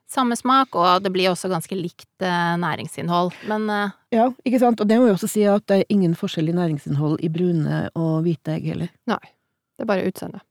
Samme 0.07 0.37
smak, 0.39 0.71
og 0.79 1.01
det 1.03 1.11
blir 1.11 1.27
også 1.33 1.49
ganske 1.51 1.75
likt 1.75 2.23
eh, 2.23 2.53
næringsinnhold. 2.61 3.33
Men 3.49 3.65
eh, 3.69 3.89
Ja, 4.15 4.29
ikke 4.47 4.61
sant? 4.61 4.79
Og 4.79 4.87
det 4.87 4.99
må 5.01 5.09
vi 5.09 5.11
også 5.11 5.27
si 5.27 5.43
at 5.43 5.65
det 5.67 5.81
er 5.81 5.89
ingen 5.91 6.13
forskjell 6.15 6.47
i 6.47 6.55
næringsinnhold 6.55 7.17
i 7.19 7.27
brune 7.33 7.81
og 7.91 8.21
hvite 8.23 8.55
egg 8.55 8.69
heller. 8.71 8.93
Det 9.77 9.85
er 9.85 9.91
bare 9.91 10.09
utseendet. 10.09 10.43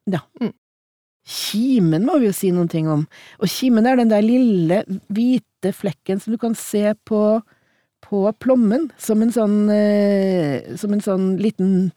Kimen 1.26 2.06
må 2.06 2.21
vi 2.23 2.28
jo 2.28 2.37
si 2.37 2.52
noen 2.54 2.71
ting 2.71 2.87
om. 2.90 3.02
Og 3.42 3.50
kimen 3.50 3.88
er 3.90 3.99
den 3.99 4.12
der 4.12 4.23
lille, 4.23 4.85
hvite 5.11 5.73
flekken 5.75 6.23
som 6.23 6.37
du 6.37 6.38
kan 6.38 6.54
se 6.59 6.92
på, 7.09 7.23
på 8.06 8.21
plommen, 8.38 8.87
som 9.02 9.25
en 9.25 9.35
sånn, 9.35 9.64
eh, 9.75 10.76
som 10.78 10.95
en 10.95 11.02
sånn 11.02 11.33
liten 11.42 11.90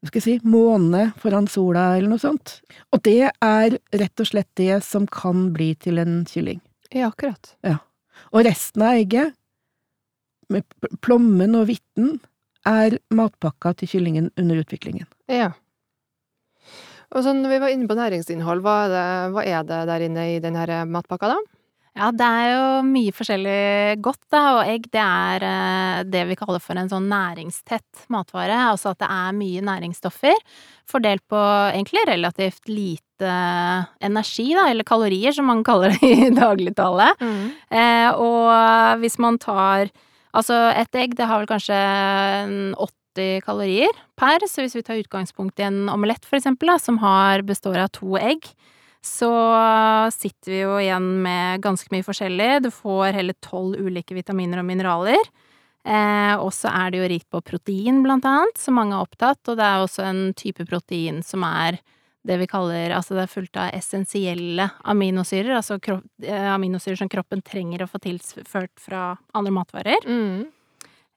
hva 0.00 0.08
skal 0.08 0.20
jeg 0.22 0.40
si, 0.40 0.48
måne 0.48 1.10
foran 1.20 1.44
sola, 1.50 1.90
eller 1.98 2.08
noe 2.08 2.22
sånt. 2.22 2.60
Og 2.94 3.02
det 3.04 3.28
er 3.28 3.74
rett 4.00 4.22
og 4.22 4.28
slett 4.30 4.48
det 4.56 4.78
som 4.86 5.04
kan 5.04 5.50
bli 5.52 5.74
til 5.76 6.00
en 6.00 6.22
kylling. 6.28 6.62
Ja, 6.88 7.10
akkurat. 7.10 7.52
Ja. 7.66 7.82
Og 8.32 8.46
resten 8.46 8.86
av 8.86 8.96
egget, 8.96 9.36
med 10.50 10.64
plommen 11.04 11.52
og 11.58 11.68
hvitten, 11.68 12.16
er 12.66 12.96
matpakka 13.14 13.74
til 13.80 13.92
kyllingen 13.92 14.30
under 14.40 14.62
utviklingen. 14.62 15.06
Ja. 15.30 15.52
Og 17.10 17.24
så 17.26 17.32
når 17.34 17.50
vi 17.50 17.62
var 17.62 17.72
inne 17.74 17.88
på 17.90 17.96
næringsinnhold, 17.98 18.60
hva 18.62 18.76
er 18.84 18.92
det, 18.92 19.06
hva 19.34 19.46
er 19.46 19.64
det 19.66 19.80
der 19.90 20.04
inne 20.06 20.26
i 20.36 20.42
den 20.42 20.58
her 20.58 20.84
matpakka, 20.86 21.32
da? 21.32 21.40
Ja, 21.98 22.12
det 22.14 22.22
er 22.22 22.50
jo 22.52 22.66
mye 22.86 23.12
forskjellig 23.12 23.98
godt, 24.04 24.20
da, 24.30 24.42
og 24.60 24.68
egg 24.70 24.86
det 24.94 25.02
er 25.02 25.44
eh, 25.44 26.02
det 26.06 26.22
vi 26.28 26.36
kaller 26.38 26.62
for 26.62 26.78
en 26.78 26.90
sånn 26.90 27.08
næringstett 27.10 28.04
matvare. 28.14 28.54
Altså 28.70 28.92
at 28.92 29.00
det 29.02 29.08
er 29.10 29.34
mye 29.34 29.64
næringsstoffer 29.66 30.38
fordelt 30.90 31.24
på 31.30 31.40
egentlig 31.72 32.04
relativt 32.06 32.70
lite 32.70 33.32
energi, 34.06 34.52
da, 34.54 34.68
eller 34.70 34.86
kalorier 34.86 35.34
som 35.34 35.50
man 35.50 35.64
kaller 35.66 35.96
det 35.98 36.12
i 36.28 36.30
dagligtale. 36.34 37.10
Eh, 37.20 38.08
og 38.14 39.02
hvis 39.02 39.18
man 39.22 39.42
tar 39.42 39.90
Altså, 40.30 40.54
et 40.78 40.94
egg, 40.94 41.16
det 41.18 41.26
har 41.26 41.40
vel 41.40 41.48
kanskje 41.50 41.74
en 41.74 42.52
80 43.14 43.44
kalorier 43.46 44.02
per, 44.18 44.44
så 44.48 44.64
hvis 44.64 44.76
vi 44.78 44.84
tar 44.86 45.00
utgangspunkt 45.00 45.60
i 45.60 45.66
en 45.68 45.88
omelett, 45.92 46.24
for 46.26 46.38
eksempel, 46.38 46.72
da, 46.72 46.78
som 46.78 47.00
har, 47.02 47.44
består 47.46 47.78
av 47.82 47.92
to 47.96 48.16
egg, 48.20 48.46
så 49.04 49.30
sitter 50.12 50.52
vi 50.52 50.58
jo 50.60 50.74
igjen 50.76 51.06
med 51.24 51.62
ganske 51.64 51.88
mye 51.92 52.04
forskjellig. 52.04 52.50
Du 52.66 52.70
får 52.74 53.16
hele 53.16 53.36
tolv 53.40 53.80
ulike 53.80 54.16
vitaminer 54.16 54.60
og 54.60 54.68
mineraler. 54.68 55.30
Eh, 55.88 56.34
og 56.36 56.50
så 56.52 56.68
er 56.68 56.92
det 56.92 57.00
jo 57.00 57.08
rikt 57.08 57.30
på 57.32 57.40
protein, 57.40 58.02
blant 58.04 58.26
annet, 58.28 58.60
som 58.60 58.76
mange 58.76 58.92
er 58.92 59.06
opptatt, 59.06 59.40
og 59.48 59.56
det 59.56 59.64
er 59.64 59.80
også 59.80 60.04
en 60.04 60.22
type 60.36 60.66
protein 60.68 61.22
som 61.24 61.46
er 61.48 61.80
det 62.28 62.36
vi 62.36 62.44
kaller 62.50 62.92
Altså 62.92 63.16
det 63.16 63.22
er 63.22 63.32
fullt 63.32 63.56
av 63.56 63.70
essensielle 63.72 64.66
aminosyrer, 64.92 65.54
altså 65.56 65.78
kropp, 65.80 66.04
eh, 66.20 66.48
aminosyrer 66.52 67.00
som 67.00 67.08
kroppen 67.08 67.40
trenger 67.40 67.86
å 67.86 67.88
få 67.88 68.02
tilført 68.04 68.74
fra 68.76 69.14
andre 69.32 69.54
matvarer. 69.56 70.04
Mm. 70.04 70.50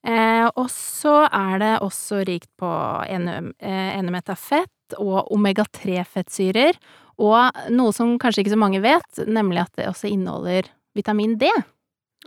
Eh, 0.04 0.48
og 0.60 0.68
så 0.72 1.24
er 1.30 1.62
det 1.62 1.72
også 1.86 2.24
rikt 2.28 2.50
på 2.60 2.70
eh, 3.08 3.94
enemetafett 3.96 4.98
og 5.00 5.32
omega-3-fettsyrer, 5.32 6.78
og 7.24 7.64
noe 7.72 7.94
som 7.96 8.18
kanskje 8.20 8.44
ikke 8.44 8.56
så 8.56 8.60
mange 8.60 8.82
vet, 8.84 9.24
nemlig 9.30 9.64
at 9.64 9.80
det 9.80 9.88
også 9.88 10.12
inneholder 10.12 10.68
vitamin 10.98 11.38
D. 11.40 11.50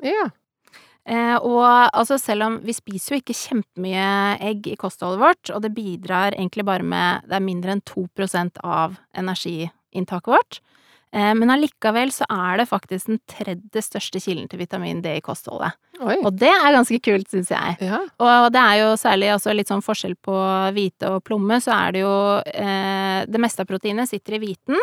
Ja. 0.04 0.30
Eh, 1.06 1.37
og 1.37 1.66
altså 1.95 2.16
selv 2.18 2.49
om 2.49 2.56
vi 2.66 2.75
spiser 2.75 3.14
jo 3.14 3.21
ikke 3.21 3.37
kjempemye 3.38 4.06
egg 4.42 4.66
i 4.73 4.78
kostholdet 4.80 5.23
vårt, 5.23 5.52
og 5.54 5.62
det 5.62 5.75
bidrar 5.76 6.35
egentlig 6.35 6.64
bare 6.66 6.87
med 6.87 7.28
Det 7.28 7.37
er 7.38 7.45
mindre 7.45 7.76
enn 7.76 7.85
2% 7.87 8.59
av 8.64 8.97
energiinntaket 9.14 10.33
vårt. 10.33 10.61
Eh, 11.15 11.33
men 11.39 11.53
allikevel 11.53 12.11
så 12.15 12.27
er 12.33 12.61
det 12.61 12.69
faktisk 12.71 13.11
den 13.11 13.21
tredje 13.31 13.83
største 13.85 14.21
kilden 14.23 14.49
til 14.51 14.61
vitamin 14.61 15.03
D 15.05 15.17
i 15.19 15.25
kostholdet. 15.25 15.77
Oi. 16.03 16.19
Og 16.21 16.35
det 16.37 16.51
er 16.51 16.75
ganske 16.75 16.99
kult, 17.01 17.31
syns 17.33 17.53
jeg. 17.55 17.79
Ja. 17.87 18.03
Og 18.21 18.51
det 18.53 18.61
er 18.61 18.83
jo 18.83 18.93
særlig 19.01 19.31
altså 19.37 19.55
litt 19.55 19.71
sånn 19.73 19.85
forskjell 19.85 20.17
på 20.27 20.37
hvite 20.77 21.15
og 21.15 21.25
plomme, 21.25 21.61
så 21.65 21.73
er 21.79 21.97
det 21.97 22.05
jo 22.05 22.15
eh, 22.53 23.25
Det 23.27 23.41
meste 23.41 23.65
av 23.65 23.71
proteinet 23.71 24.11
sitter 24.11 24.37
i 24.37 24.43
hviten. 24.43 24.77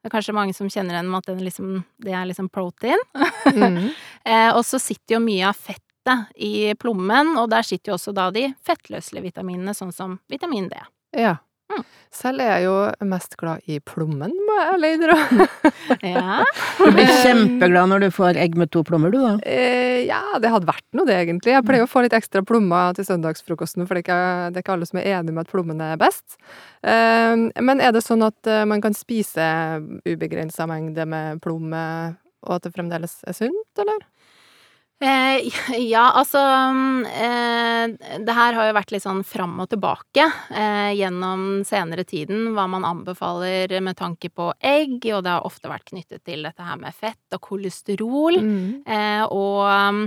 Det 0.00 0.08
er 0.08 0.14
kanskje 0.14 0.36
mange 0.36 0.54
som 0.56 0.68
kjenner 0.70 0.96
igjen 0.96 1.10
med 1.10 1.20
at 1.20 1.28
den 1.32 1.42
liksom, 1.44 1.72
det 2.00 2.14
er 2.16 2.28
liksom 2.28 2.48
protein. 2.52 3.06
Mm. 3.50 3.90
Eh, 4.20 4.50
og 4.52 4.60
så 4.68 4.76
sitter 4.76 5.14
jo 5.14 5.18
mye 5.24 5.46
av 5.48 5.56
fettet 5.56 6.34
i 6.36 6.74
plommen, 6.78 7.32
og 7.40 7.46
der 7.50 7.64
sitter 7.64 7.90
jo 7.90 7.94
også 7.96 8.12
da 8.14 8.26
de 8.34 8.50
fettløselige 8.68 9.30
vitaminene, 9.30 9.72
sånn 9.74 9.94
som 9.96 10.18
vitamin 10.28 10.68
D. 10.68 10.76
ja. 11.16 11.38
Mm. 11.70 11.84
Selv 12.10 12.42
er 12.42 12.48
jeg 12.56 12.64
jo 12.66 12.74
mest 13.06 13.36
glad 13.38 13.62
i 13.70 13.76
plommen, 13.86 14.32
må 14.46 14.56
jeg 14.58 14.70
ærlig 14.74 14.90
innrømme. 14.96 15.46
Ja. 16.10 16.42
Du 16.78 16.90
blir 16.94 17.10
kjempeglad 17.22 17.90
når 17.90 18.04
du 18.04 18.06
får 18.14 18.38
egg 18.40 18.56
med 18.58 18.70
to 18.74 18.82
plommer, 18.86 19.12
du 19.12 19.18
da. 19.20 19.32
Eh, 19.46 20.06
ja, 20.08 20.20
det 20.42 20.50
hadde 20.52 20.68
vært 20.68 20.86
noe, 20.96 21.06
det, 21.06 21.16
egentlig. 21.22 21.54
Jeg 21.54 21.66
pleier 21.66 21.84
å 21.86 21.90
få 21.90 22.02
litt 22.04 22.14
ekstra 22.16 22.42
plommer 22.46 22.96
til 22.96 23.06
søndagsfrokosten, 23.06 23.86
for 23.86 23.96
det 23.96 24.02
er 24.02 24.06
ikke, 24.06 24.20
det 24.50 24.60
er 24.60 24.64
ikke 24.64 24.76
alle 24.76 24.88
som 24.90 25.00
er 25.00 25.10
enig 25.12 25.34
med 25.36 25.44
at 25.46 25.52
plommen 25.52 25.82
er 25.84 26.00
best. 26.00 26.38
Eh, 26.82 27.46
men 27.62 27.82
er 27.82 27.94
det 27.94 28.02
sånn 28.06 28.24
at 28.26 28.50
eh, 28.50 28.66
man 28.70 28.82
kan 28.84 28.96
spise 28.96 29.44
ubegrensa 30.08 30.66
mengde 30.70 31.06
med 31.10 31.42
plomme, 31.44 31.84
og 32.46 32.56
at 32.56 32.66
det 32.66 32.74
fremdeles 32.74 33.20
er 33.28 33.36
sunt, 33.36 33.70
eller? 33.82 34.02
Eh, 35.00 35.48
ja, 35.78 36.10
altså 36.12 36.38
eh, 37.08 38.18
Det 38.20 38.34
her 38.36 38.56
har 38.56 38.66
jo 38.68 38.74
vært 38.76 38.90
litt 38.92 39.04
sånn 39.06 39.22
fram 39.24 39.54
og 39.62 39.70
tilbake 39.72 40.26
eh, 40.52 40.90
gjennom 40.98 41.62
senere 41.64 42.04
tiden, 42.04 42.50
hva 42.56 42.66
man 42.68 42.84
anbefaler 42.84 43.78
med 43.80 43.96
tanke 43.96 44.28
på 44.28 44.50
egg, 44.60 44.98
og 45.14 45.24
det 45.24 45.32
har 45.32 45.46
ofte 45.48 45.72
vært 45.72 45.88
knyttet 45.88 46.24
til 46.28 46.44
dette 46.44 46.66
her 46.66 46.76
med 46.80 46.96
fett 46.96 47.36
og 47.36 47.40
kolesterol. 47.48 48.36
Mm. 48.44 48.82
Eh, 48.84 49.24
og 49.24 49.64
mm, 49.64 50.02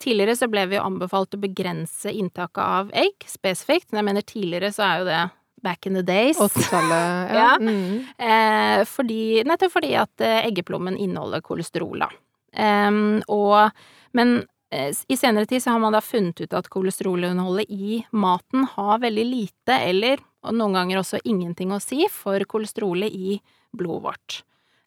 tidligere 0.00 0.38
så 0.40 0.48
ble 0.48 0.64
vi 0.70 0.80
jo 0.80 0.86
anbefalt 0.86 1.36
å 1.36 1.42
begrense 1.42 2.12
inntaket 2.12 2.64
av 2.64 2.96
egg 2.96 3.28
spesifikt. 3.28 3.90
Men 3.90 4.00
jeg 4.00 4.08
mener 4.08 4.26
tidligere 4.26 4.72
så 4.72 4.86
er 4.88 5.02
jo 5.02 5.10
det 5.10 5.20
back 5.60 5.86
in 5.86 5.94
the 5.94 6.02
days. 6.02 6.40
80-tallet, 6.40 7.30
ja. 7.36 7.44
Ja. 7.44 7.52
Mm. 7.60 8.08
Eh, 8.16 8.88
fordi, 8.88 9.22
nettopp 9.44 9.76
fordi 9.76 9.94
at 10.00 10.24
eh, 10.24 10.46
eggeplommen 10.48 10.96
inneholder 10.96 11.44
kolesterol, 11.44 12.06
da. 12.06 12.08
Em, 12.56 13.20
og, 13.30 13.68
men 14.16 14.44
eh, 14.70 14.94
i 15.08 15.16
senere 15.16 15.46
tid 15.46 15.62
så 15.62 15.70
har 15.74 15.78
man 15.82 15.94
da 15.94 16.02
funnet 16.04 16.40
ut 16.40 16.54
at 16.56 16.68
kolesterolinnholdet 16.72 17.70
i 17.70 18.04
maten 18.10 18.66
har 18.74 19.00
veldig 19.02 19.24
lite, 19.26 19.78
eller 19.78 20.22
noen 20.50 20.76
ganger 20.76 21.00
også 21.00 21.22
ingenting 21.24 21.74
å 21.74 21.80
si, 21.82 22.06
for 22.12 22.42
kolesterolet 22.48 23.12
i 23.12 23.40
blodet 23.76 24.04
vårt. 24.06 24.40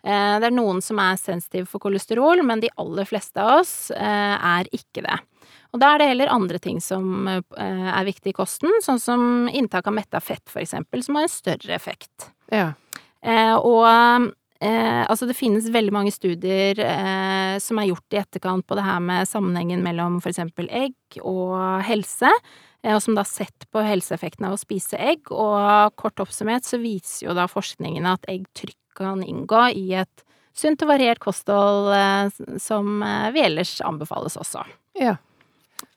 Eh, 0.03 0.39
det 0.41 0.49
er 0.49 0.55
noen 0.55 0.81
som 0.83 0.99
er 1.03 1.19
sensitive 1.19 1.69
for 1.69 1.83
kolesterol, 1.83 2.43
men 2.43 2.63
de 2.63 2.71
aller 2.81 3.07
fleste 3.07 3.39
av 3.39 3.61
oss 3.61 3.91
eh, 3.95 4.35
er 4.37 4.71
ikke 4.75 5.05
det. 5.05 5.19
Og 5.73 5.81
da 5.81 5.93
er 5.93 6.01
det 6.01 6.11
heller 6.11 6.29
andre 6.29 6.59
ting 6.61 6.77
som 6.81 7.25
er 7.25 8.05
viktig 8.05 8.29
i 8.29 8.35
kosten, 8.37 8.69
sånn 8.85 8.99
som 9.01 9.23
inntak 9.49 9.87
av 9.89 9.95
metta 9.97 10.19
fett, 10.21 10.43
for 10.45 10.61
eksempel, 10.61 11.01
som 11.01 11.17
har 11.17 11.25
en 11.25 11.31
større 11.33 11.73
effekt. 11.73 12.27
Ja. 12.53 12.67
Og 13.57 13.81
eh, 14.63 15.03
altså 15.05 15.27
det 15.29 15.37
finnes 15.37 15.69
veldig 15.73 15.93
mange 15.95 16.13
studier 16.15 16.79
eh, 16.79 17.55
som 17.63 17.79
er 17.79 17.89
gjort 17.91 18.15
i 18.15 18.21
etterkant 18.21 18.65
på 18.67 18.77
det 18.79 18.85
her 18.87 19.01
med 19.03 19.29
sammenhengen 19.29 19.83
mellom 19.85 20.19
for 20.23 20.31
eksempel 20.33 20.69
egg 20.71 21.19
og 21.21 21.83
helse, 21.87 22.31
eh, 22.83 22.95
og 22.95 23.01
som 23.03 23.17
da 23.17 23.25
har 23.25 23.31
sett 23.31 23.67
på 23.73 23.83
helseeffekten 23.85 24.47
av 24.49 24.57
å 24.57 24.61
spise 24.61 24.99
egg, 24.99 25.31
og 25.31 25.93
kort 25.99 26.23
oppsummert 26.23 26.67
så 26.67 26.81
viser 26.81 27.29
jo 27.29 27.37
da 27.37 27.49
forskningen 27.51 28.07
at 28.09 28.29
egg 28.31 28.47
trygt 28.57 28.79
kan 28.97 29.23
inngå 29.25 29.67
i 29.73 29.87
et 30.03 30.25
sunt 30.53 30.81
og 30.85 30.91
variert 30.93 31.21
kosthold 31.21 31.91
eh, 31.97 32.57
som 32.61 33.03
eh, 33.03 33.29
vi 33.33 33.43
ellers 33.43 33.79
anbefales 33.85 34.37
også. 34.39 34.63
Ja. 34.99 35.17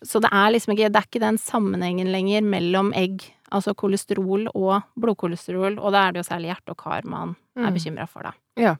Så 0.05 0.21
det 0.23 0.31
er 0.33 0.53
liksom 0.53 0.75
ikke, 0.75 0.91
det 0.93 1.01
er 1.01 1.09
ikke 1.09 1.25
den 1.25 1.39
sammenhengen 1.41 2.11
lenger 2.13 2.45
mellom 2.45 2.93
egg, 2.97 3.25
altså 3.53 3.75
kolesterol 3.79 4.49
og 4.55 4.83
blodkolesterol, 4.99 5.79
og 5.79 5.93
da 5.95 6.07
er 6.09 6.13
det 6.17 6.23
jo 6.25 6.29
særlig 6.31 6.51
hjerte 6.55 6.75
og 6.75 6.79
kar 6.83 7.05
man 7.05 7.37
er 7.57 7.71
Mm. 7.71 7.75
bekymra 7.75 8.07
for, 8.09 8.23
da. 8.23 8.33
Ja. 8.61 8.77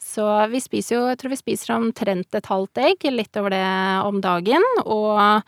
Så 0.00 0.24
vi 0.50 0.58
spiser 0.60 0.96
jo, 0.96 1.02
jeg 1.08 1.18
tror 1.18 1.30
vi 1.30 1.36
spiser 1.36 1.74
omtrent 1.76 2.34
et 2.34 2.46
halvt 2.46 2.78
egg, 2.78 3.04
litt 3.12 3.36
over 3.36 3.50
det 3.50 3.66
om 4.06 4.20
dagen, 4.20 4.62
og 4.84 5.42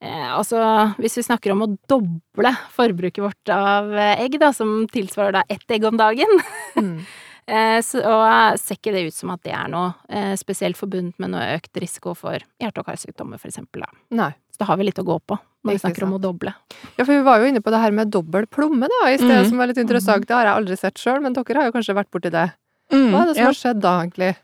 eh, 0.00 0.28
altså, 0.36 0.94
hvis 0.98 1.16
vi 1.18 1.22
snakker 1.26 1.52
om 1.52 1.62
å 1.64 1.70
doble 1.88 2.52
forbruket 2.74 3.22
vårt 3.24 3.48
av 3.54 3.92
egg, 4.18 4.38
da, 4.40 4.52
som 4.52 4.86
tilsvarer 4.88 5.32
da 5.32 5.42
ett 5.48 5.64
egg 5.70 5.84
om 5.84 5.96
dagen, 5.96 6.28
Mm. 6.76 7.00
eh, 7.48 7.78
så 7.80 8.02
og 8.04 8.58
ser 8.60 8.76
ikke 8.76 8.92
det 8.92 9.06
ut 9.08 9.14
som 9.16 9.30
at 9.30 9.42
det 9.42 9.52
er 9.56 9.68
noe 9.72 9.94
eh, 10.08 10.34
spesielt 10.36 10.76
forbundet 10.76 11.18
med 11.18 11.30
noe 11.32 11.56
økt 11.56 11.76
risiko 11.80 12.14
for 12.14 12.38
hjerte- 12.60 12.78
og 12.82 12.86
karsykdommer, 12.86 13.38
for 13.40 13.48
eksempel, 13.48 13.82
da. 13.86 13.90
Nei. 14.10 14.32
Så 14.52 14.58
da 14.60 14.66
har 14.66 14.76
vi 14.76 14.84
litt 14.84 14.98
å 15.00 15.04
gå 15.06 15.16
på 15.26 15.38
når 15.64 15.72
vi 15.74 15.78
snakker 15.82 15.94
snakker 16.02 16.06
om 16.08 16.16
å 16.18 16.20
doble. 16.22 16.54
Ja, 16.96 17.04
for 17.04 17.12
vi 17.12 17.22
var 17.26 17.40
jo 17.42 17.48
inne 17.50 17.60
på 17.64 17.70
det 17.74 17.80
her 17.82 17.90
med 17.92 18.10
dobbel 18.14 18.46
plomme 18.46 18.88
da, 18.88 19.00
i 19.10 19.16
sted, 19.18 19.28
Mhm. 19.42 19.48
som 19.48 19.58
var 19.58 19.66
litt 19.66 19.78
interessant. 19.82 20.26
Det 20.26 20.34
har 20.36 20.44
jeg 20.46 20.56
aldri 20.62 20.76
sett 20.78 20.94
sjøl, 20.98 21.20
men 21.22 21.32
dere 21.32 21.54
har 21.58 21.70
jo 21.70 21.72
kanskje 21.78 21.94
vært 21.98 22.10
borti 22.10 22.30
det. 22.30 22.52
Mm, 22.92 23.10
Hva 23.12 23.22
er 23.22 23.26
det 23.26 23.34
som 23.36 23.42
ja. 23.42 23.48
har 23.50 23.58
skjedd 23.58 23.80
da, 23.80 24.00
egentlig? 24.04 24.36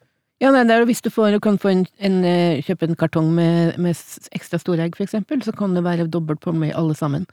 Ja, 0.42 0.50
nei, 0.50 0.64
det 0.64 0.74
er 0.74 0.81
jo 0.83 0.87
hvis 0.90 1.00
du, 1.00 1.09
får, 1.14 1.40
kan 1.40 1.57
få 1.57 1.70
en, 1.70 1.87
en, 2.03 2.24
eh, 2.27 2.61
kjøpe 2.61 2.83
en 2.88 2.96
kartong 2.96 3.31
med, 3.33 3.79
med 3.79 3.94
ekstra 4.35 4.59
store 4.61 4.83
egg, 4.85 4.96
for 4.98 5.05
eksempel, 5.07 5.40
så 5.46 5.55
kan 5.57 5.72
det 5.72 5.85
være 5.85 6.11
dobbelt 6.11 6.40
plomme 6.42 6.68
i 6.68 6.74
alle 6.74 6.92
sammen. 6.98 7.24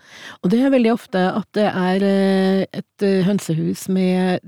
Og 0.46 0.52
det 0.52 0.62
er 0.62 0.70
veldig 0.70 0.94
ofte 0.94 1.18
at 1.36 1.48
det 1.58 1.66
er 1.66 2.06
eh, 2.06 2.66
et 2.72 3.02
eh, 3.04 3.24
hønsehus 3.26 3.90
med 3.90 4.40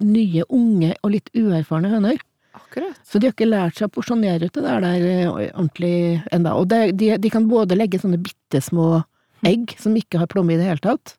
nye, 0.00 0.44
unge 0.48 0.94
og 1.02 1.10
litt 1.10 1.28
uerfarne 1.34 1.90
høner. 1.92 2.16
Akkurat. 2.52 2.98
Så 3.06 3.18
de 3.18 3.28
har 3.28 3.34
ikke 3.36 3.48
lært 3.48 3.78
seg 3.78 3.88
å 3.88 3.94
porsjonere 3.94 4.48
ut 4.48 4.52
det 4.56 4.64
der, 4.64 4.84
der 4.84 5.06
eh, 5.08 5.30
ordentlig 5.30 5.94
enda. 6.34 6.54
Og 6.60 6.68
det, 6.72 6.82
de, 7.00 7.14
de 7.22 7.32
kan 7.32 7.48
både 7.48 7.78
legge 7.78 8.00
sånne 8.02 8.20
bitte 8.20 8.60
små 8.64 9.02
egg 9.46 9.74
som 9.80 9.94
ikke 9.98 10.20
har 10.22 10.30
plomme 10.30 10.54
i 10.54 10.58
det 10.60 10.68
hele 10.68 10.82
tatt, 10.82 11.16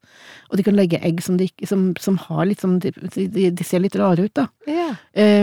og 0.49 0.59
de 0.59 0.65
kan 0.65 0.77
legge 0.77 0.99
egg 1.03 1.21
som, 1.23 1.37
de, 1.39 1.49
som, 1.67 1.89
som 1.99 2.17
har 2.27 2.45
litt 2.47 2.63
sånn, 2.63 2.77
de, 2.79 2.93
de, 3.27 3.65
ser 3.67 3.83
litt 3.83 3.97
rare 3.99 4.27
ut, 4.27 4.33
da. 4.37 4.47
Yeah. 4.69 4.93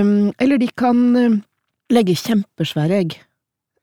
Um, 0.01 0.31
eller 0.41 0.61
de 0.61 0.71
kan 0.81 1.03
um, 1.17 1.41
legge 1.93 2.17
kjempesvære 2.21 3.03
egg 3.03 3.19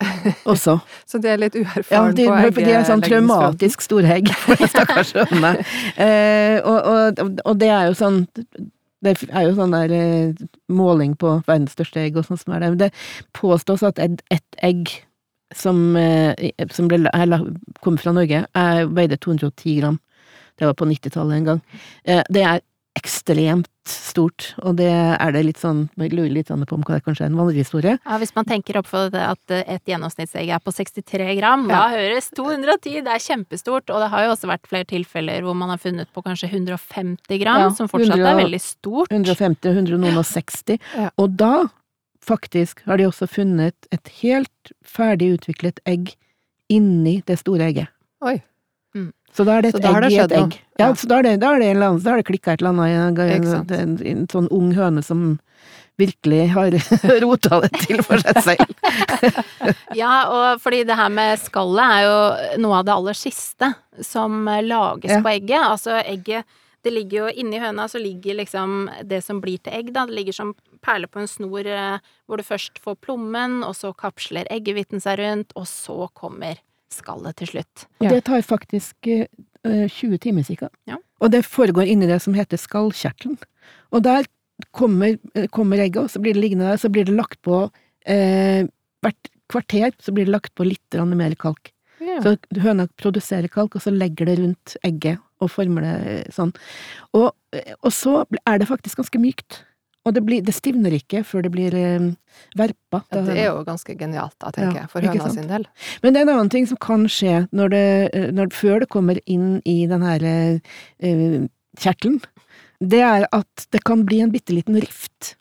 også. 0.52 0.80
Så 1.10 1.22
de 1.22 1.30
er 1.34 1.42
litt 1.42 1.58
Ja, 1.58 2.08
på 2.10 2.26
egg? 2.38 2.58
de 2.58 2.72
er 2.74 2.88
sånn 2.88 3.06
traumatisk 3.06 3.86
store 3.86 4.18
egg 4.20 4.32
for 4.34 4.58
de 4.62 4.72
stakkars 4.72 5.14
hønene. 5.20 5.54
uh, 6.00 6.58
og, 6.64 6.80
og, 6.82 7.38
og 7.46 7.62
det 7.62 7.72
er 7.74 7.92
jo 7.92 8.00
sånn 8.02 8.24
det 9.06 9.14
er 9.30 9.46
jo 9.46 9.56
sånn 9.58 9.76
der 9.76 9.94
eh, 9.94 10.48
måling 10.74 11.14
på 11.20 11.38
verdens 11.48 11.76
største 11.78 12.02
egg 12.02 12.18
og 12.18 12.26
sånn 12.28 12.40
som 12.42 12.56
er 12.56 12.64
det. 12.64 12.72
Men 12.74 12.82
det 12.82 12.92
påstås 13.38 13.86
at 13.86 14.02
et, 14.02 14.24
et 14.34 14.60
egg 14.66 14.90
som, 15.56 15.96
eh, 16.00 16.50
som 16.74 16.90
ble, 16.90 17.06
kom 17.86 18.00
fra 18.02 18.16
Norge, 18.16 18.44
veide 18.98 19.20
210 19.22 19.78
gram. 19.82 20.00
Det 20.58 20.66
var 20.66 20.74
på 20.74 20.88
90-tallet 20.90 21.38
en 21.38 21.50
gang. 21.52 21.62
Eh, 22.04 22.24
det 22.34 22.44
er 22.44 22.64
ekstremt 22.98 23.70
stort, 23.88 24.50
og 24.66 24.76
det 24.80 24.90
er 24.90 25.32
det 25.32 25.44
litt 25.46 25.60
sånn 25.62 25.86
Jeg 25.96 26.12
lurer 26.12 26.32
litt 26.34 26.50
sånn 26.50 26.66
på 26.68 26.76
om 26.76 26.84
det 26.84 27.00
kanskje 27.06 27.26
er 27.26 27.32
en 27.32 27.38
vandrehistorie. 27.40 27.96
Ja, 28.02 28.18
hvis 28.20 28.34
man 28.36 28.48
tenker 28.50 28.80
opp 28.82 28.90
for 28.90 29.12
det 29.14 29.24
at 29.24 29.54
et 29.58 29.88
gjennomsnittsegg 29.88 30.52
er 30.52 30.62
på 30.64 30.74
63 30.76 31.38
gram, 31.40 31.68
da 31.70 31.86
høres 31.94 32.30
210, 32.36 33.06
det 33.06 33.14
er 33.14 33.24
kjempestort. 33.24 33.88
Og 33.94 34.04
det 34.04 34.10
har 34.12 34.26
jo 34.26 34.34
også 34.34 34.52
vært 34.52 34.68
flere 34.70 34.90
tilfeller 34.90 35.46
hvor 35.46 35.58
man 35.58 35.72
har 35.74 35.82
funnet 35.82 36.12
på 36.12 36.24
kanskje 36.26 36.52
150 36.52 37.42
gram, 37.44 37.64
Ja, 37.68 37.72
som 37.78 37.92
fortsatt 37.92 38.18
100 38.18 38.32
er 38.34 38.42
veldig 38.42 38.62
stort. 38.64 39.14
150 39.14 39.72
og 39.72 39.82
160. 39.82 40.80
Ja. 40.98 41.10
Og 41.22 41.38
da, 41.40 41.54
faktisk, 42.26 42.84
har 42.90 43.00
de 43.00 43.08
også 43.08 43.30
funnet 43.32 43.92
et 43.96 44.14
helt 44.20 44.74
ferdig 44.84 45.36
utviklet 45.38 45.80
egg 45.88 46.16
inni 46.74 47.22
det 47.28 47.40
store 47.40 47.70
egget. 47.72 47.94
Oi. 48.26 48.40
Så 49.38 49.46
da 49.46 49.58
er 49.60 49.66
det 49.68 49.76
et 49.76 49.84
egg 49.86 49.98
det 50.02 50.12
i 50.14 50.22
et 50.24 50.32
egg. 50.40 50.56
Ja, 50.80 50.88
Ja. 50.88 50.94
så 50.98 51.08
da 51.10 51.20
er 51.20 51.28
det, 51.28 51.36
da 51.42 51.52
er 51.56 51.60
det, 51.62 51.72
annen, 51.78 52.00
da 52.02 52.14
er 52.16 52.22
det 52.24 52.28
klikka 52.30 52.54
et 52.56 52.62
eller 52.64 52.74
annet 52.74 53.20
i 53.22 53.78
en, 53.78 53.98
en, 54.02 54.24
sånn 54.32 54.48
ung 54.54 54.72
høne 54.78 55.04
som 55.06 55.38
virkelig 55.98 56.44
har 56.54 56.76
rota 57.24 57.60
det 57.64 57.72
til 57.86 58.02
for 58.06 58.22
seg 58.22 58.42
selv. 58.46 58.74
Ja, 59.98 60.28
og 60.30 60.62
fordi 60.62 60.84
det 60.88 60.96
her 60.98 61.10
med 61.14 61.40
skallet 61.42 61.82
er 61.98 62.04
jo 62.06 62.62
noe 62.64 62.78
av 62.80 62.86
det 62.88 62.94
aller 62.94 63.18
siste 63.18 63.72
som 64.06 64.46
eh, 64.48 64.62
lages 64.66 65.12
Ja. 65.16 65.22
på 65.26 65.34
egget. 65.34 65.62
Altså 65.66 65.98
egget 66.04 66.46
Det 66.86 66.94
ligger 66.94 67.26
jo 67.26 67.42
inni 67.42 67.58
høna, 67.60 67.88
så 67.90 68.00
ligger 68.00 68.38
liksom 68.38 68.90
det 69.04 69.24
som 69.26 69.42
blir 69.42 69.58
til 69.60 69.74
egg, 69.74 69.90
da. 69.94 70.06
Det 70.08 70.14
ligger 70.16 70.34
som 70.38 70.54
perler 70.86 71.10
på 71.12 71.20
en 71.20 71.28
snor 71.28 71.66
eh, 71.68 71.98
hvor 72.30 72.38
du 72.40 72.46
først 72.46 72.78
får 72.80 72.96
plommen, 73.04 73.58
og 73.66 73.74
så 73.76 73.92
kapsler 73.98 74.48
eggehviten 74.54 75.02
seg 75.04 75.18
rundt, 75.20 75.52
og 75.58 75.66
så 75.68 76.06
kommer 76.16 76.62
skallet 76.94 77.36
til 77.40 77.48
slutt. 77.48 77.86
Og 78.00 78.08
Ja. 78.08 78.10
det 78.16 78.24
tar 78.26 78.42
faktisk 78.42 78.96
eh, 79.08 79.88
20 79.90 80.18
timer 80.24 80.44
ca. 80.44 80.70
Ja. 80.88 80.98
Og 81.22 81.32
det 81.32 81.44
foregår 81.46 81.88
inni 81.88 82.08
det 82.08 82.22
som 82.22 82.34
heter 82.34 82.58
skallkjertelen. 82.58 83.38
Og 83.92 84.04
der 84.04 84.26
kommer, 84.72 85.18
eh, 85.36 85.48
kommer 85.48 85.78
egget, 85.78 86.04
og 86.04 86.10
så 86.10 86.22
blir 86.22 86.34
det 86.34 86.42
liggende 86.44 86.70
der, 86.70 86.78
så 86.78 86.90
blir 86.90 87.06
det 87.06 87.16
lagt 87.16 87.42
på 87.42 87.70
eh, 88.06 88.66
Hvert 89.04 89.30
kvarter 89.48 89.92
så 90.02 90.12
blir 90.12 90.26
det 90.26 90.34
lagt 90.34 90.56
på 90.56 90.66
litt 90.66 90.82
mer 91.16 91.36
kalk. 91.36 91.72
Ja. 92.02 92.20
Så 92.22 92.38
høna 92.60 92.88
produserer 92.98 93.48
kalk, 93.48 93.76
og 93.76 93.82
så 93.82 93.92
legger 93.94 94.26
det 94.26 94.40
rundt 94.40 94.76
egget 94.84 95.20
og 95.40 95.52
former 95.52 95.82
det 95.86 96.34
sånn. 96.34 96.52
Og, 97.14 97.32
og 97.84 97.92
så 97.94 98.26
er 98.48 98.58
det 98.58 98.68
faktisk 98.68 98.98
ganske 98.98 99.20
mykt. 99.22 99.62
Og 100.08 100.16
det, 100.16 100.24
blir, 100.24 100.44
det 100.46 100.56
stivner 100.56 100.94
ikke 100.96 101.22
før 101.28 101.44
det 101.44 101.52
blir 101.52 101.76
eh, 101.76 102.08
verpa. 102.58 103.02
Ja, 103.12 103.24
det 103.28 103.36
er 103.36 103.50
jo 103.50 103.66
ganske 103.68 103.96
genialt, 104.00 104.38
da, 104.40 104.54
tenker 104.56 104.78
Ja, 104.78 104.86
jeg, 104.86 104.92
for 104.94 105.04
høna 105.04 105.32
sin 105.34 105.50
del. 105.50 105.68
Men 106.04 106.16
det 106.16 106.22
er 106.22 106.28
en 106.28 106.34
annen 106.38 106.54
ting 106.54 106.68
som 106.70 106.80
kan 106.84 107.04
skje 107.12 107.42
når 107.56 107.74
det, 107.74 107.86
eh, 108.16 108.30
når, 108.36 108.54
før 108.56 108.84
det 108.84 108.92
kommer 108.94 109.20
inn 109.26 109.58
i 109.68 109.82
den 109.92 110.06
her 110.08 110.24
eh, 110.24 111.48
kjertelen. 111.78 112.22
Det 112.80 113.02
er 113.04 113.28
at 113.34 113.68
det 113.74 113.84
kan 113.88 114.06
bli 114.08 114.22
en 114.24 114.32
bitte 114.32 114.56
liten 114.56 114.78
rift 114.80 115.34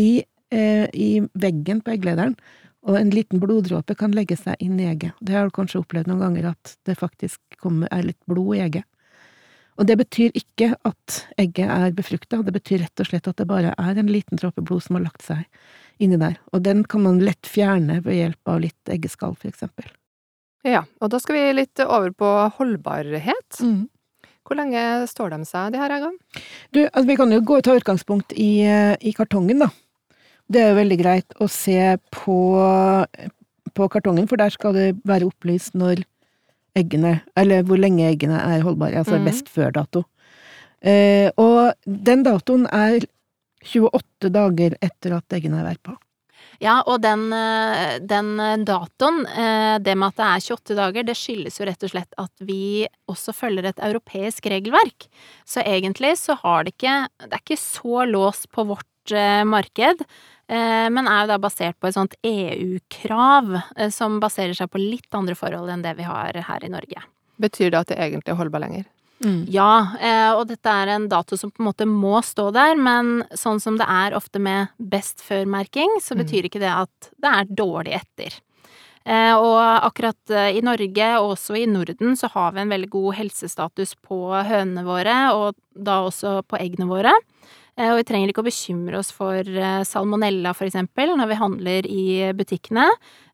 i, 0.00 0.24
eh, 0.50 0.86
i 0.90 1.10
veggen 1.38 1.82
på 1.84 1.94
egglederen, 1.94 2.34
og 2.82 2.98
en 2.98 3.12
liten 3.14 3.38
bloddråpe 3.38 3.94
kan 3.98 4.14
legge 4.16 4.34
seg 4.40 4.58
inn 4.64 4.80
i 4.80 4.88
egget. 4.90 5.14
Det 5.22 5.36
har 5.36 5.46
du 5.46 5.54
kanskje 5.54 5.84
opplevd 5.84 6.10
noen 6.10 6.24
ganger, 6.24 6.48
at 6.56 6.74
det 6.88 6.98
faktisk 6.98 7.38
kommer, 7.62 7.86
er 7.94 8.08
litt 8.08 8.18
blod 8.26 8.56
i 8.56 8.64
egget. 8.64 8.88
Og 9.80 9.88
det 9.88 9.96
betyr 10.02 10.34
ikke 10.36 10.74
at 10.84 11.22
egget 11.40 11.70
er 11.72 11.94
befrukta, 11.96 12.42
det 12.44 12.54
betyr 12.54 12.82
rett 12.84 13.02
og 13.02 13.08
slett 13.08 13.30
at 13.30 13.38
det 13.40 13.48
bare 13.48 13.72
er 13.72 13.98
en 13.98 14.10
liten 14.10 14.40
dråpe 14.40 14.64
blod 14.64 14.84
som 14.84 14.98
har 14.98 15.06
lagt 15.06 15.24
seg 15.24 15.46
inni 16.02 16.18
der. 16.20 16.36
Og 16.52 16.64
den 16.66 16.84
kan 16.84 17.04
man 17.06 17.22
lett 17.24 17.48
fjerne 17.48 18.00
ved 18.04 18.18
hjelp 18.18 18.52
av 18.52 18.60
litt 18.66 18.92
eggeskall, 18.92 19.34
for 19.38 19.48
eksempel. 19.52 19.88
Ja, 20.66 20.84
og 21.02 21.10
da 21.10 21.18
skal 21.22 21.38
vi 21.38 21.56
litt 21.56 21.80
over 21.82 22.12
på 22.14 22.30
holdbarhet. 22.58 23.62
Hvor 24.42 24.58
lenge 24.58 24.82
står 25.10 25.32
de 25.34 25.46
seg, 25.48 25.72
de 25.74 25.80
her 25.80 25.94
eggene? 25.94 26.18
Du, 26.74 26.82
altså, 26.84 27.06
vi 27.08 27.18
kan 27.18 27.32
jo 27.32 27.40
gå 27.46 27.58
og 27.58 27.66
ta 27.66 27.76
utgangspunkt 27.78 28.34
i, 28.36 28.62
eh, 28.66 28.94
i 29.00 29.14
kartongen, 29.16 29.64
da. 29.64 29.70
Det 30.52 30.60
er 30.60 30.72
jo 30.72 30.80
veldig 30.82 30.98
greit 31.00 31.36
å 31.40 31.48
se 31.48 31.96
på, 32.12 32.38
på 33.72 33.88
kartongen, 33.94 34.28
for 34.28 34.40
der 34.42 34.52
skal 34.52 34.74
det 34.76 34.88
være 35.08 35.30
opplyst 35.30 35.78
når 35.78 36.04
eggene, 36.78 37.18
eller 37.38 37.64
hvor 37.66 37.80
lenge 37.80 38.06
eggene 38.08 38.38
er 38.40 38.64
holdbare, 38.64 39.02
altså 39.02 39.18
mm. 39.18 39.26
best 39.28 39.50
før-dato. 39.52 40.04
Eh, 40.82 41.28
og 41.38 41.74
den 41.84 42.24
datoen 42.26 42.66
er 42.72 43.04
28 43.62 44.32
dager 44.34 44.78
etter 44.82 45.18
at 45.18 45.36
eggene 45.36 45.60
er 45.62 45.68
verpa. 45.72 45.98
Ja, 46.62 46.76
og 46.86 47.00
den, 47.02 47.26
eh, 47.34 47.98
den 47.98 48.36
datoen, 48.66 49.24
eh, 49.26 49.78
det 49.82 49.96
med 49.98 50.12
at 50.12 50.20
det 50.20 50.26
er 50.26 50.44
28 50.54 50.76
dager, 50.78 51.06
det 51.06 51.16
skyldes 51.18 51.58
jo 51.58 51.66
rett 51.66 51.82
og 51.82 51.90
slett 51.90 52.14
at 52.18 52.32
vi 52.38 52.86
også 53.10 53.34
følger 53.34 53.66
et 53.70 53.82
europeisk 53.82 54.46
regelverk. 54.46 55.08
Så 55.46 55.64
egentlig 55.64 56.14
så 56.18 56.38
har 56.38 56.64
det 56.64 56.76
ikke 56.76 57.08
Det 57.18 57.32
er 57.32 57.42
ikke 57.42 57.58
så 57.58 58.06
låst 58.06 58.50
på 58.52 58.66
vårt 58.66 59.12
eh, 59.12 59.42
marked, 59.44 60.04
men 60.92 61.06
er 61.08 61.22
jo 61.24 61.30
da 61.32 61.38
basert 61.40 61.78
på 61.80 61.88
et 61.88 61.94
sånt 61.96 62.14
EU-krav 62.26 63.54
eh, 63.76 63.90
som 63.90 64.18
baserer 64.22 64.54
seg 64.56 64.70
på 64.72 64.80
litt 64.80 65.14
andre 65.16 65.36
forhold 65.38 65.70
enn 65.72 65.84
det 65.84 65.94
vi 65.98 66.06
har 66.08 66.36
her 66.48 66.64
i 66.66 66.72
Norge. 66.72 67.04
Betyr 67.42 67.70
det 67.72 67.80
at 67.80 67.92
det 67.92 67.98
egentlig 67.98 68.34
er 68.34 68.40
holdbar 68.40 68.64
lenger? 68.66 68.84
Ja, 69.46 69.94
eh, 70.02 70.32
og 70.34 70.48
dette 70.50 70.66
er 70.66 70.90
en 70.96 71.04
dato 71.08 71.36
som 71.38 71.52
på 71.54 71.62
en 71.62 71.68
måte 71.68 71.86
må 71.86 72.16
stå 72.26 72.48
der, 72.54 72.74
men 72.74 73.20
sånn 73.38 73.60
som 73.62 73.76
det 73.78 73.86
er 73.86 74.16
ofte 74.18 74.40
med 74.42 74.72
best 74.82 75.22
før-merking, 75.22 76.00
så 76.02 76.16
Mm. 76.16 76.24
betyr 76.24 76.48
ikke 76.48 76.58
det 76.58 76.72
at 76.74 77.10
det 77.22 77.30
er 77.30 77.44
dårlig 77.54 77.94
etter. 78.00 78.40
Eh, 79.06 79.34
og 79.34 79.58
akkurat 79.86 80.30
eh, 80.30 80.58
i 80.58 80.60
Norge, 80.60 81.06
og 81.20 81.36
også 81.36 81.54
i 81.58 81.66
Norden, 81.66 82.16
så 82.18 82.28
har 82.34 82.50
vi 82.52 82.60
en 82.60 82.68
veldig 82.74 82.90
god 82.90 83.14
helsestatus 83.14 83.94
på 84.02 84.18
hønene 84.44 84.84
våre, 84.84 85.16
og 85.34 85.54
da 85.74 86.02
også 86.02 86.42
på 86.46 86.58
eggene 86.58 86.86
våre. 86.90 87.14
Eh, 87.78 87.88
og 87.88 88.00
vi 88.00 88.06
trenger 88.08 88.30
ikke 88.32 88.42
å 88.42 88.46
bekymre 88.46 88.98
oss 89.00 89.12
for 89.14 89.40
eh, 89.40 89.84
salmonella, 89.88 90.52
for 90.56 90.68
eksempel, 90.68 91.14
når 91.16 91.30
vi 91.30 91.38
handler 91.40 91.88
i 91.88 92.06
butikkene. 92.36 92.88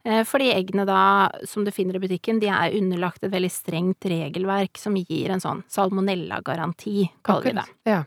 Eh, 0.07 0.23
Fordi 0.29 0.53
eggene 0.55 0.87
da, 0.89 1.01
som 1.49 1.65
du 1.67 1.73
finner 1.75 1.99
i 1.99 2.03
butikken, 2.05 2.39
de 2.43 2.51
er 2.53 2.77
underlagt 2.79 3.25
et 3.27 3.35
veldig 3.35 3.51
strengt 3.51 4.07
regelverk 4.09 4.79
som 4.79 4.95
gir 4.99 5.35
en 5.35 5.43
sånn 5.43 5.65
salmonella-garanti, 5.75 7.09
kaller 7.27 7.51
vi 7.51 7.57
det. 7.59 7.67
Ja. 7.91 8.05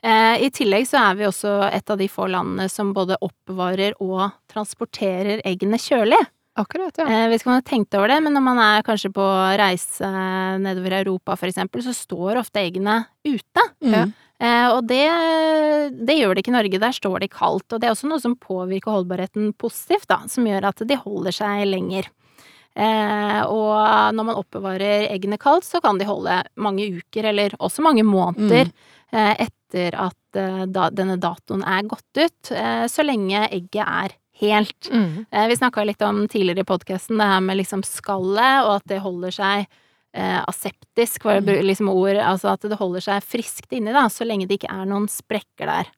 Eh, 0.00 0.46
I 0.46 0.48
tillegg 0.54 0.86
så 0.88 1.02
er 1.02 1.18
vi 1.18 1.28
også 1.28 1.58
et 1.68 1.92
av 1.92 2.00
de 2.00 2.08
få 2.08 2.30
landene 2.30 2.70
som 2.72 2.94
både 2.96 3.18
oppbevarer 3.20 3.98
og 4.00 4.30
transporterer 4.52 5.44
eggene 5.44 5.80
kjølig. 5.82 6.22
Akkurat, 6.56 6.96
ja. 6.96 7.04
Hvis 7.28 7.34
vet 7.34 7.42
ikke 7.42 7.50
om 7.50 7.52
man 7.52 7.60
har 7.60 7.68
tenkt 7.68 7.94
over 7.98 8.08
det, 8.08 8.16
men 8.24 8.32
når 8.32 8.44
man 8.46 8.60
er 8.64 8.84
kanskje 8.86 9.10
på 9.12 9.24
reise 9.60 10.08
nedover 10.62 11.02
Europa 11.02 11.34
for 11.36 11.50
eksempel, 11.50 11.82
så 11.84 11.92
står 11.92 12.40
ofte 12.40 12.62
eggene 12.62 13.02
ute. 13.28 13.64
Ja. 13.84 14.06
Eh, 14.36 14.68
og 14.68 14.84
det, 14.90 15.06
det 15.96 16.18
gjør 16.18 16.34
det 16.34 16.44
ikke 16.44 16.52
i 16.52 16.56
Norge, 16.58 16.80
der 16.82 16.96
står 16.96 17.22
de 17.22 17.30
kaldt. 17.32 17.68
Og 17.72 17.80
det 17.80 17.88
er 17.88 17.94
også 17.94 18.10
noe 18.10 18.22
som 18.22 18.36
påvirker 18.36 18.92
holdbarheten 18.92 19.52
positivt, 19.58 20.08
da, 20.12 20.22
som 20.30 20.48
gjør 20.48 20.68
at 20.72 20.84
de 20.84 20.98
holder 21.00 21.36
seg 21.36 21.64
lenger. 21.70 22.10
Eh, 22.76 23.40
og 23.48 24.12
når 24.12 24.28
man 24.28 24.36
oppbevarer 24.42 25.08
eggene 25.08 25.40
kaldt, 25.40 25.64
så 25.68 25.80
kan 25.84 26.00
de 26.00 26.08
holde 26.08 26.42
mange 26.60 26.90
uker, 26.98 27.30
eller 27.32 27.56
også 27.56 27.84
mange 27.86 28.04
måneder, 28.04 28.68
eh, 29.12 29.32
etter 29.48 29.96
at 29.98 30.14
denne 30.36 31.16
datoen 31.16 31.62
er 31.64 31.86
gått 31.88 32.18
ut, 32.20 32.50
så 32.92 33.04
lenge 33.06 33.46
egget 33.46 33.80
er 33.80 34.12
helt. 34.36 34.90
Mm. 34.92 35.24
Vi 35.48 35.56
snakka 35.56 35.80
litt 35.88 36.04
om 36.04 36.26
tidligere 36.28 36.60
i 36.60 36.68
podkasten 36.68 37.16
det 37.16 37.28
her 37.30 37.40
med 37.40 37.56
liksom 37.62 37.80
skallet, 37.88 38.66
og 38.66 38.74
at 38.74 38.86
det 38.92 39.00
holder 39.00 39.32
seg 39.32 39.64
eh, 40.16 40.40
aseptisk, 40.48 41.28
var 41.28 41.44
det 41.44 41.60
liksom 41.64 41.90
ord, 41.92 42.16
altså 42.16 42.54
at 42.54 42.66
det 42.66 42.80
holder 42.80 43.04
seg 43.04 43.24
friskt 43.24 43.72
inni, 43.76 43.94
da, 43.94 44.06
så 44.12 44.26
lenge 44.26 44.48
det 44.48 44.58
ikke 44.60 44.72
er 44.72 44.88
noen 44.88 45.08
sprekker 45.12 45.70
der. 45.70 45.92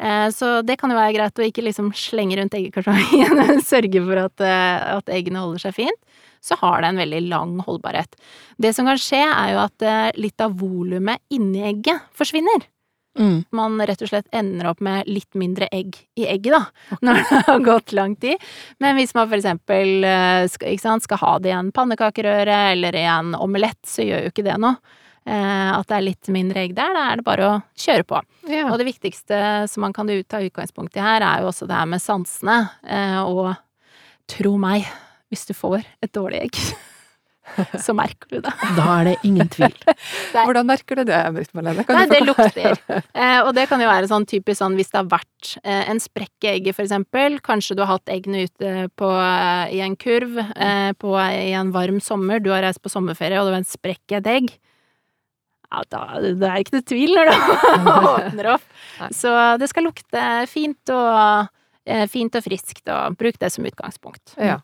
Eh, 0.00 0.28
så 0.32 0.60
det 0.64 0.78
kan 0.80 0.92
jo 0.92 0.98
være 0.98 1.16
greit 1.18 1.40
å 1.40 1.44
ikke 1.44 1.66
liksom 1.66 1.92
slenge 1.96 2.38
rundt 2.40 2.56
eggekartongen, 2.56 3.60
sørge 3.72 4.04
for 4.06 4.24
at, 4.24 4.46
eh, 4.46 4.90
at 4.96 5.12
eggene 5.12 5.44
holder 5.44 5.66
seg 5.66 5.76
fint. 5.82 6.02
Så 6.40 6.56
har 6.62 6.80
det 6.80 6.88
en 6.88 7.00
veldig 7.02 7.20
lang 7.28 7.58
holdbarhet. 7.66 8.16
Det 8.56 8.72
som 8.72 8.88
kan 8.88 9.00
skje, 9.00 9.20
er 9.28 9.54
jo 9.54 9.64
at 9.66 9.84
eh, 9.84 10.12
litt 10.16 10.40
av 10.40 10.56
volumet 10.60 11.20
inni 11.34 11.66
egget 11.68 12.06
forsvinner 12.16 12.64
Mm. 13.18 13.42
man 13.50 13.74
rett 13.82 14.02
og 14.04 14.08
slett 14.08 14.28
ender 14.32 14.68
opp 14.70 14.80
med 14.80 15.08
litt 15.10 15.34
mindre 15.34 15.66
egg 15.74 15.96
i 16.14 16.28
egget, 16.30 16.54
da, 16.54 16.96
når 17.04 17.18
det 17.18 17.42
har 17.48 17.64
gått 17.66 17.92
lang 17.96 18.14
tid. 18.16 18.40
Men 18.78 18.96
hvis 18.98 19.14
man 19.16 19.28
for 19.28 19.40
eksempel 19.40 20.06
eh, 20.06 20.46
skal, 20.52 20.78
sant, 20.82 21.06
skal 21.06 21.22
ha 21.24 21.36
det 21.42 21.50
i 21.52 21.56
en 21.58 21.72
pannekakerøre 21.74 22.60
eller 22.72 22.96
i 22.96 23.06
en 23.10 23.34
omelett, 23.38 23.80
så 23.86 24.06
gjør 24.06 24.26
jo 24.26 24.34
ikke 24.34 24.46
det 24.46 24.58
noe. 24.62 24.78
Eh, 25.28 25.70
at 25.76 25.88
det 25.90 25.96
er 25.98 26.06
litt 26.06 26.30
mindre 26.32 26.62
egg 26.64 26.72
der, 26.78 26.94
da 26.96 27.08
er 27.10 27.20
det 27.20 27.26
bare 27.26 27.48
å 27.48 27.56
kjøre 27.78 28.06
på. 28.08 28.22
ja. 28.48 28.68
Og 28.70 28.78
det 28.80 28.88
viktigste 28.88 29.40
som 29.68 29.84
man 29.84 29.94
kan 29.96 30.08
ta 30.24 30.40
utgangspunkt 30.40 30.96
i 30.96 31.04
her, 31.04 31.20
er 31.22 31.42
jo 31.42 31.50
også 31.50 31.68
det 31.68 31.76
her 31.76 31.90
med 31.90 32.02
sansene. 32.02 32.60
Eh, 32.86 33.20
og 33.20 33.52
tro 34.30 34.54
meg, 34.62 34.86
hvis 35.30 35.46
du 35.50 35.54
får 35.54 35.82
et 36.02 36.12
dårlig 36.14 36.46
egg, 36.46 36.62
så 37.84 37.94
merker 37.96 38.30
du 38.30 38.38
det. 38.44 38.52
Da 38.76 38.86
er 38.98 39.10
det 39.10 39.14
ingen 39.26 39.48
tvil. 39.52 39.74
Hvordan 40.34 40.68
merker 40.68 41.00
du 41.00 41.04
det, 41.08 41.18
Britt 41.36 41.52
Marlene? 41.56 41.84
Kan 41.86 41.98
Nei, 41.98 42.06
du 42.08 42.14
det 42.14 42.20
lukter. 42.28 42.80
Eh, 42.90 43.38
og 43.42 43.52
det 43.56 43.66
kan 43.70 43.82
jo 43.82 43.90
være 43.90 44.10
sånn 44.10 44.26
typisk 44.28 44.60
sånn 44.60 44.76
hvis 44.78 44.92
det 44.92 45.00
har 45.00 45.10
vært 45.10 45.52
eh, 45.62 45.84
en 45.90 46.00
sprekk 46.02 46.46
i 46.46 46.52
egget, 46.54 46.78
for 46.78 46.86
eksempel. 46.86 47.38
Kanskje 47.44 47.76
du 47.78 47.84
har 47.84 47.94
hatt 47.96 48.12
eggene 48.12 48.46
ute 48.48 48.88
på, 48.98 49.12
eh, 49.12 49.76
i 49.76 49.84
en 49.84 49.96
kurv 50.00 50.40
eh, 50.40 50.90
på, 50.98 51.14
i 51.20 51.52
en 51.58 51.72
varm 51.74 52.00
sommer. 52.04 52.42
Du 52.42 52.50
har 52.54 52.64
reist 52.66 52.82
på 52.84 52.92
sommerferie, 52.92 53.40
og 53.40 53.48
det 53.48 53.56
var 53.56 53.62
en 53.62 53.70
sprekk 53.70 54.16
i 54.16 54.20
et 54.20 54.34
egg. 54.34 54.50
ja, 55.70 55.84
da, 55.92 56.02
det 56.18 56.48
er 56.48 56.64
ikke 56.64 56.78
noe 56.78 56.88
tvil 56.90 57.14
når 57.14 57.30
du 57.30 57.88
åpner 58.16 58.52
opp. 58.56 58.68
Så 59.14 59.32
det 59.60 59.70
skal 59.70 59.86
lukte 59.86 60.26
fint 60.50 60.92
og, 60.94 61.50
fint 62.10 62.36
og 62.36 62.44
friskt, 62.44 62.84
og 62.90 63.16
bruk 63.20 63.38
det 63.40 63.52
som 63.54 63.66
utgangspunkt. 63.68 64.34
Ja. 64.38 64.58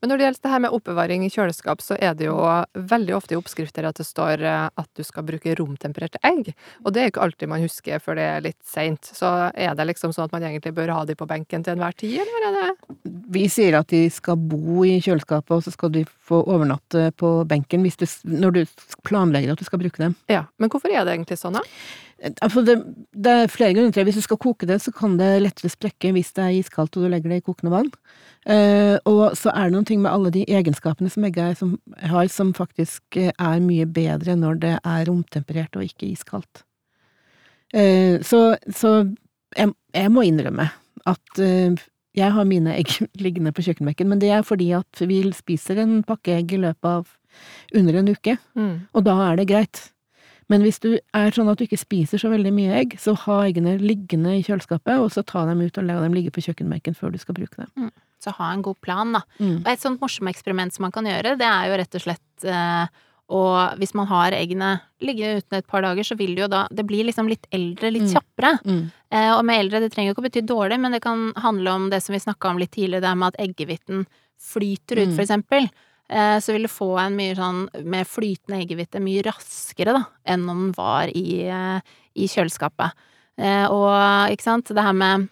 Men 0.00 0.10
når 0.10 0.18
det 0.18 0.26
gjelder 0.26 0.42
det 0.46 0.52
her 0.52 0.62
med 0.64 0.76
oppbevaring 0.76 1.24
i 1.26 1.30
kjøleskap, 1.32 1.82
så 1.84 1.96
er 1.98 2.16
det 2.18 2.28
jo 2.28 2.36
veldig 2.74 3.16
ofte 3.16 3.36
i 3.36 3.38
oppskrifter 3.38 3.88
at 3.88 3.98
det 4.00 4.06
står 4.08 4.44
eh, 4.44 4.68
at 4.68 4.88
du 4.96 5.04
skal 5.06 5.26
bruke 5.26 5.56
romtempererte 5.58 6.20
egg. 6.26 6.52
Og 6.84 6.94
det 6.94 7.02
er 7.02 7.12
ikke 7.12 7.24
alltid 7.26 7.50
man 7.50 7.64
husker 7.64 8.02
før 8.02 8.18
det 8.20 8.26
er 8.30 8.46
litt 8.48 8.60
seint. 8.66 9.10
Så 9.16 9.30
er 9.52 9.76
det 9.76 9.88
liksom 9.92 10.14
sånn 10.16 10.28
at 10.28 10.36
man 10.36 10.46
egentlig 10.48 10.74
bør 10.76 10.94
ha 10.96 11.04
de 11.08 11.16
på 11.18 11.28
benken 11.28 11.64
til 11.66 11.76
enhver 11.76 11.96
tid, 11.98 12.18
eller 12.22 12.48
er 12.50 12.56
det 12.58 13.12
Vi 13.34 13.46
sier 13.52 13.78
at 13.80 13.90
de 13.92 14.06
skal 14.12 14.38
bo 14.40 14.84
i 14.86 14.96
kjøleskapet, 15.02 15.52
og 15.58 15.64
så 15.66 15.74
skal 15.74 15.92
de 15.94 16.06
få 16.06 16.42
overnatte 16.44 17.10
på 17.18 17.36
benken 17.48 17.86
hvis 17.86 18.00
du, 18.00 18.06
når 18.30 18.56
du 18.56 18.62
planlegger 19.06 19.54
at 19.54 19.62
du 19.62 19.68
skal 19.68 19.82
bruke 19.82 20.02
dem. 20.02 20.16
Ja. 20.32 20.46
Men 20.60 20.72
hvorfor 20.72 20.92
er 20.92 21.04
det 21.04 21.16
egentlig 21.16 21.38
sånn, 21.40 21.58
da? 21.58 21.64
Altså 22.16 22.62
det, 22.64 22.78
det 23.12 23.32
er 23.32 23.50
flere 23.52 23.74
grunner 23.76 23.92
til 23.92 24.00
det. 24.00 24.06
Hvis 24.08 24.22
du 24.22 24.24
skal 24.24 24.38
koke 24.40 24.66
det, 24.68 24.78
så 24.80 24.92
kan 24.94 25.18
det 25.18 25.42
lettere 25.42 25.68
sprekke 25.68 26.14
hvis 26.16 26.32
det 26.36 26.44
er 26.44 26.54
iskaldt 26.56 26.96
og 26.96 27.04
du 27.04 27.10
legger 27.12 27.34
det 27.34 27.42
i 27.42 27.44
kokende 27.44 27.74
vann. 27.74 27.90
Eh, 28.48 28.96
og 29.04 29.36
så 29.36 29.52
er 29.52 29.68
det 29.68 29.76
noen 29.76 29.88
ting 29.88 30.00
med 30.00 30.12
alle 30.12 30.32
de 30.32 30.46
egenskapene 30.48 31.12
som 31.12 31.26
som, 31.58 31.74
har, 32.00 32.28
som 32.32 32.54
faktisk 32.56 33.18
eh, 33.20 33.34
er 33.36 33.60
mye 33.60 33.84
bedre 33.84 34.36
når 34.36 34.62
det 34.62 34.72
er 34.80 35.04
romtemperert 35.10 35.76
og 35.76 35.84
ikke 35.84 36.08
iskaldt. 36.14 36.64
Eh, 37.74 38.22
så, 38.24 38.56
så 38.72 38.94
jeg, 39.56 39.74
jeg, 39.92 40.12
må 40.12 40.24
innrømme 40.24 40.70
at 41.06 41.42
eh, 41.42 41.74
jeg 42.16 42.32
har 42.32 42.48
mine 42.48 42.78
egg 42.78 42.96
liggende 43.24 43.52
på 43.52 43.66
kjøkkenbenken, 43.66 44.08
men 44.08 44.22
det 44.22 44.30
er 44.32 44.46
fordi 44.46 44.70
at 44.78 45.04
vi 45.04 45.20
spiser 45.36 45.82
en 45.82 46.00
pakke 46.06 46.38
egg 46.38 46.56
i 46.56 46.62
løpet 46.62 46.88
av 46.88 47.12
under 47.76 48.00
en 48.00 48.08
uke, 48.08 48.38
mm. 48.56 48.74
og 48.96 49.04
da 49.04 49.18
er 49.26 49.36
det 49.36 49.50
greit. 49.50 49.82
Men 50.52 50.62
hvis 50.62 50.78
du 50.82 50.92
er 50.94 51.34
sånn 51.34 51.48
at 51.50 51.58
du 51.58 51.64
ikke 51.66 51.80
spiser 51.80 52.22
så 52.22 52.30
veldig 52.30 52.52
mye 52.54 52.74
egg, 52.78 52.98
så 53.02 53.16
ha 53.24 53.40
eggene 53.48 53.76
liggende 53.82 54.36
i 54.36 54.44
kjøleskapet, 54.46 55.00
og 55.02 55.10
så 55.14 55.24
ta 55.26 55.42
dem 55.48 55.64
ut 55.64 55.80
og 55.80 55.88
la 55.88 55.98
dem 56.04 56.14
ligge 56.14 56.30
på 56.34 56.44
kjøkkenbenken 56.46 56.94
før 56.94 57.14
du 57.14 57.18
skal 57.22 57.38
bruke 57.38 57.64
dem. 57.64 57.72
Mm. 57.74 57.90
Så 58.22 58.32
ha 58.38 58.52
en 58.52 58.62
god 58.64 58.78
plan, 58.84 59.16
da. 59.18 59.24
Mm. 59.40 59.58
Og 59.64 59.72
et 59.72 59.82
sånt 59.82 60.00
morsomt 60.02 60.30
eksperiment 60.30 60.74
som 60.74 60.86
man 60.86 60.94
kan 60.94 61.08
gjøre, 61.08 61.34
det 61.40 61.48
er 61.50 61.66
jo 61.70 61.80
rett 61.82 61.98
og 61.98 62.04
slett 62.06 62.46
eh, 62.46 63.02
og 63.34 63.80
hvis 63.80 63.94
man 63.98 64.06
har 64.06 64.34
eggene 64.36 64.76
liggende 65.02 65.40
uten 65.42 65.58
et 65.58 65.66
par 65.66 65.82
dager, 65.82 66.06
så 66.06 66.14
vil 66.18 66.36
det 66.36 66.44
jo 66.44 66.50
da 66.52 66.66
Det 66.70 66.84
blir 66.86 67.08
liksom 67.08 67.26
litt 67.28 67.48
eldre, 67.50 67.90
litt 67.90 68.06
mm. 68.06 68.12
kjappere. 68.12 68.52
Mm. 68.62 68.84
Eh, 69.10 69.32
og 69.34 69.42
med 69.48 69.64
eldre, 69.64 69.80
det 69.82 69.90
trenger 69.94 70.12
jo 70.12 70.14
ikke 70.14 70.22
å 70.22 70.28
bety 70.28 70.44
dårlig, 70.46 70.78
men 70.80 70.94
det 70.94 71.02
kan 71.02 71.32
handle 71.42 71.74
om 71.74 71.88
det 71.90 72.00
som 72.04 72.14
vi 72.14 72.22
snakka 72.22 72.52
om 72.52 72.62
litt 72.62 72.70
tidligere, 72.76 73.02
det 73.02 73.16
med 73.18 73.34
at 73.34 73.40
eggehviten 73.42 74.06
flyter 74.38 75.02
ut, 75.02 75.10
mm. 75.10 75.16
for 75.16 75.24
eksempel. 75.24 75.66
Eh, 76.08 76.38
så 76.38 76.54
vil 76.54 76.66
du 76.66 76.70
få 76.70 76.92
en 77.02 77.16
mye 77.18 77.34
sånn 77.38 77.64
med 77.82 78.06
flytende 78.06 78.60
eggehvite 78.62 79.02
mye 79.02 79.24
raskere, 79.26 79.96
da, 79.96 80.04
enn 80.28 80.46
om 80.48 80.66
den 80.68 80.74
var 80.76 81.10
i, 81.10 81.42
eh, 81.50 81.80
i 82.14 82.28
kjøleskapet. 82.30 82.94
Eh, 83.36 83.66
og 83.68 84.30
ikke 84.32 84.46
sant, 84.46 84.70
det 84.72 84.80
her 84.80 84.94
med 84.96 85.26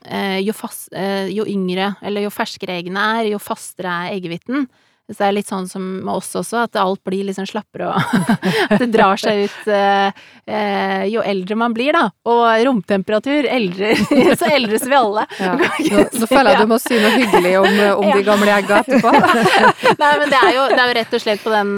jo, 0.44 0.52
fast, 0.52 0.90
jo 1.32 1.46
yngre, 1.48 1.94
eller 2.04 2.26
jo 2.26 2.32
ferskere 2.34 2.76
eggene 2.76 3.00
er, 3.20 3.30
jo 3.32 3.40
fastere 3.40 3.88
er 3.88 4.18
eggehviten. 4.18 4.66
Så 5.04 5.18
det 5.18 5.24
er 5.26 5.34
litt 5.36 5.50
sånn 5.50 5.66
som 5.68 5.82
med 6.00 6.14
oss 6.14 6.30
også, 6.38 6.62
at 6.64 6.78
alt 6.80 7.02
blir 7.04 7.26
liksom 7.28 7.44
slappere 7.44 7.90
og 7.90 8.14
At 8.72 8.80
det 8.80 8.88
drar 8.94 9.20
seg 9.20 9.42
ut 9.44 9.66
eh, 9.68 10.22
eh, 10.48 11.02
jo 11.12 11.20
eldre 11.20 11.58
man 11.60 11.74
blir, 11.76 11.92
da. 11.92 12.06
Og 12.24 12.44
romtemperatur 12.64 13.44
eldre, 13.44 13.92
Så 14.40 14.48
eldres 14.48 14.86
vi 14.88 14.96
alle. 14.96 15.26
Ja. 15.44 15.52
Nå, 15.58 16.04
nå, 16.22 16.26
føler 16.30 16.54
jeg 16.54 16.64
du 16.64 16.70
må 16.70 16.78
si 16.80 16.96
noe 16.96 17.10
hyggelig 17.18 17.52
om, 17.58 17.74
om 17.98 18.06
de 18.06 18.22
gamle 18.24 18.52
egga 18.54 18.78
etterpå. 18.80 19.10
Nei, 20.00 20.10
men 20.20 20.30
det 20.30 20.38
er, 20.38 20.50
jo, 20.56 20.62
det 20.70 20.78
er, 20.78 20.88
jo, 20.88 20.94
rett 20.96 21.16
og 21.18 21.22
slett 21.24 21.42
på 21.44 21.52
den 21.52 21.74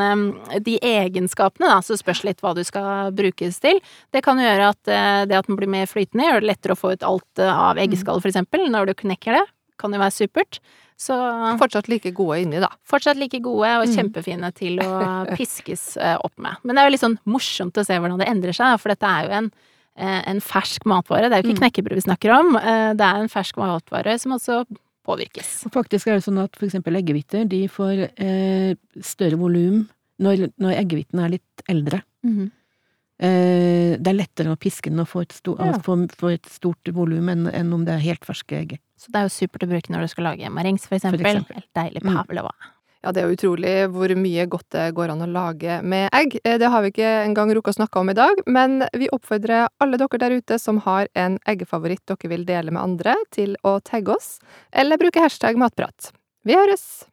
De 0.68 0.76
egenskapene, 0.86 1.70
da, 1.72 1.80
så 1.82 1.98
spørs 1.98 2.22
litt 2.28 2.44
hva 2.44 2.52
du 2.54 2.62
skal 2.66 3.10
brukes 3.16 3.58
til. 3.64 3.80
Det 4.14 4.22
kan 4.22 4.38
jo 4.38 4.46
gjøre 4.46 4.70
at 4.76 4.92
eh, 4.92 5.24
det 5.26 5.40
at 5.40 5.50
den 5.50 5.58
blir 5.58 5.72
mer 5.72 5.90
flytende, 5.90 6.28
gjør 6.28 6.44
det 6.44 6.52
lettere 6.52 6.76
å 6.76 6.78
få 6.78 6.94
ut 6.94 7.06
alt 7.06 7.42
av 7.42 7.80
eggeskall, 7.82 8.22
for 8.22 8.30
eksempel, 8.30 8.68
når 8.70 8.92
du 8.92 8.96
knekker 9.02 9.40
det. 9.40 9.44
Kan 9.80 9.96
jo 9.96 10.02
være 10.04 10.14
supert. 10.14 10.60
Så 10.96 11.14
Fortsatt 11.60 11.90
like 11.92 12.10
gode 12.16 12.38
inni, 12.40 12.60
da. 12.62 12.70
Fortsatt 12.88 13.18
like 13.20 13.38
gode, 13.44 13.68
og 13.82 13.84
mm. 13.84 13.94
kjempefine 13.98 14.50
til 14.56 14.80
å 14.80 14.90
piskes 15.36 15.90
eh, 16.00 16.16
opp 16.16 16.34
med. 16.40 16.56
Men 16.64 16.76
det 16.76 16.82
er 16.82 16.88
jo 16.88 16.94
litt 16.94 17.04
sånn 17.04 17.18
morsomt 17.28 17.76
å 17.76 17.84
se 17.84 17.98
hvordan 18.00 18.22
det 18.22 18.30
endrer 18.32 18.56
seg, 18.56 18.78
for 18.80 18.94
dette 18.94 19.10
er 19.10 19.28
jo 19.28 19.34
en, 19.42 19.50
eh, 20.00 20.22
en 20.32 20.40
fersk 20.40 20.88
matvare. 20.88 21.28
Det 21.28 21.36
er 21.36 21.44
jo 21.44 21.50
ikke 21.50 21.58
mm. 21.58 21.62
knekkebrød 21.64 22.00
vi 22.00 22.06
snakker 22.08 22.32
om, 22.38 22.56
eh, 22.56 22.90
det 22.96 23.08
er 23.10 23.20
en 23.20 23.32
fersk 23.32 23.60
matvare 23.60 24.16
som 24.22 24.36
også 24.38 24.62
påvirkes. 25.06 25.52
Faktisk 25.74 26.08
er 26.08 26.18
det 26.18 26.26
sånn 26.26 26.40
at 26.42 26.56
for 26.56 26.66
eksempel 26.68 26.96
eggehviter, 26.98 27.44
de 27.50 27.66
får 27.70 28.06
eh, 28.08 28.72
større 29.04 29.38
volum 29.40 29.84
når, 30.24 30.48
når 30.56 30.78
eggehvitene 30.80 31.26
er 31.26 31.36
litt 31.36 31.68
eldre. 31.72 32.00
Mm 32.26 32.46
eh, 33.18 33.96
det 33.96 34.10
er 34.10 34.18
lettere 34.18 34.52
å 34.52 34.60
piske 34.60 34.92
den 34.92 35.00
og 35.00 35.08
få 35.08 35.22
et, 35.24 35.36
sto, 35.36 35.56
ja. 35.60 35.76
få 35.80 36.32
et 36.34 36.50
stort 36.52 36.90
volum 36.94 37.30
enn, 37.32 37.46
enn 37.48 37.72
om 37.72 37.86
det 37.86 37.94
er 37.96 38.04
helt 38.04 38.26
ferske 38.28 38.58
egg. 38.58 38.76
Så 38.96 39.12
det 39.12 39.20
er 39.20 39.28
jo 39.28 39.34
supert 39.34 39.66
å 39.66 39.70
bruke 39.70 39.92
når 39.92 40.06
du 40.06 40.12
skal 40.14 40.30
lage 40.30 40.52
marengs, 40.52 40.86
for 40.88 40.98
eksempel. 40.98 41.20
For 41.22 41.30
eksempel. 41.34 41.68
Deilig 41.76 42.02
mm. 42.04 42.14
pavlova. 42.14 42.54
Mm. 42.56 42.72
Ja, 43.06 43.12
det 43.14 43.20
er 43.22 43.28
jo 43.28 43.36
utrolig 43.36 43.72
hvor 43.94 44.10
mye 44.18 44.46
godt 44.50 44.66
det 44.74 44.86
går 44.96 45.12
an 45.12 45.22
å 45.22 45.28
lage 45.30 45.76
med 45.86 46.08
egg. 46.16 46.38
Eh, 46.42 46.56
det 46.58 46.70
har 46.72 46.82
vi 46.82 46.90
ikke 46.90 47.12
engang 47.20 47.52
rukket 47.54 47.76
å 47.76 47.78
snakke 47.78 48.02
om 48.02 48.10
i 48.10 48.16
dag, 48.18 48.40
men 48.50 48.80
vi 48.98 49.06
oppfordrer 49.14 49.68
alle 49.84 50.00
dere 50.00 50.22
der 50.24 50.34
ute 50.40 50.58
som 50.58 50.80
har 50.88 51.06
en 51.14 51.38
eggefavoritt 51.46 52.02
dere 52.08 52.32
vil 52.32 52.48
dele 52.48 52.74
med 52.74 52.82
andre, 52.82 53.14
til 53.30 53.54
å 53.62 53.76
tagge 53.84 54.16
oss, 54.16 54.38
eller 54.72 54.98
bruke 54.98 55.22
hashtag 55.22 55.60
matprat. 55.60 56.10
Vi 56.42 56.58
høres! 56.58 57.06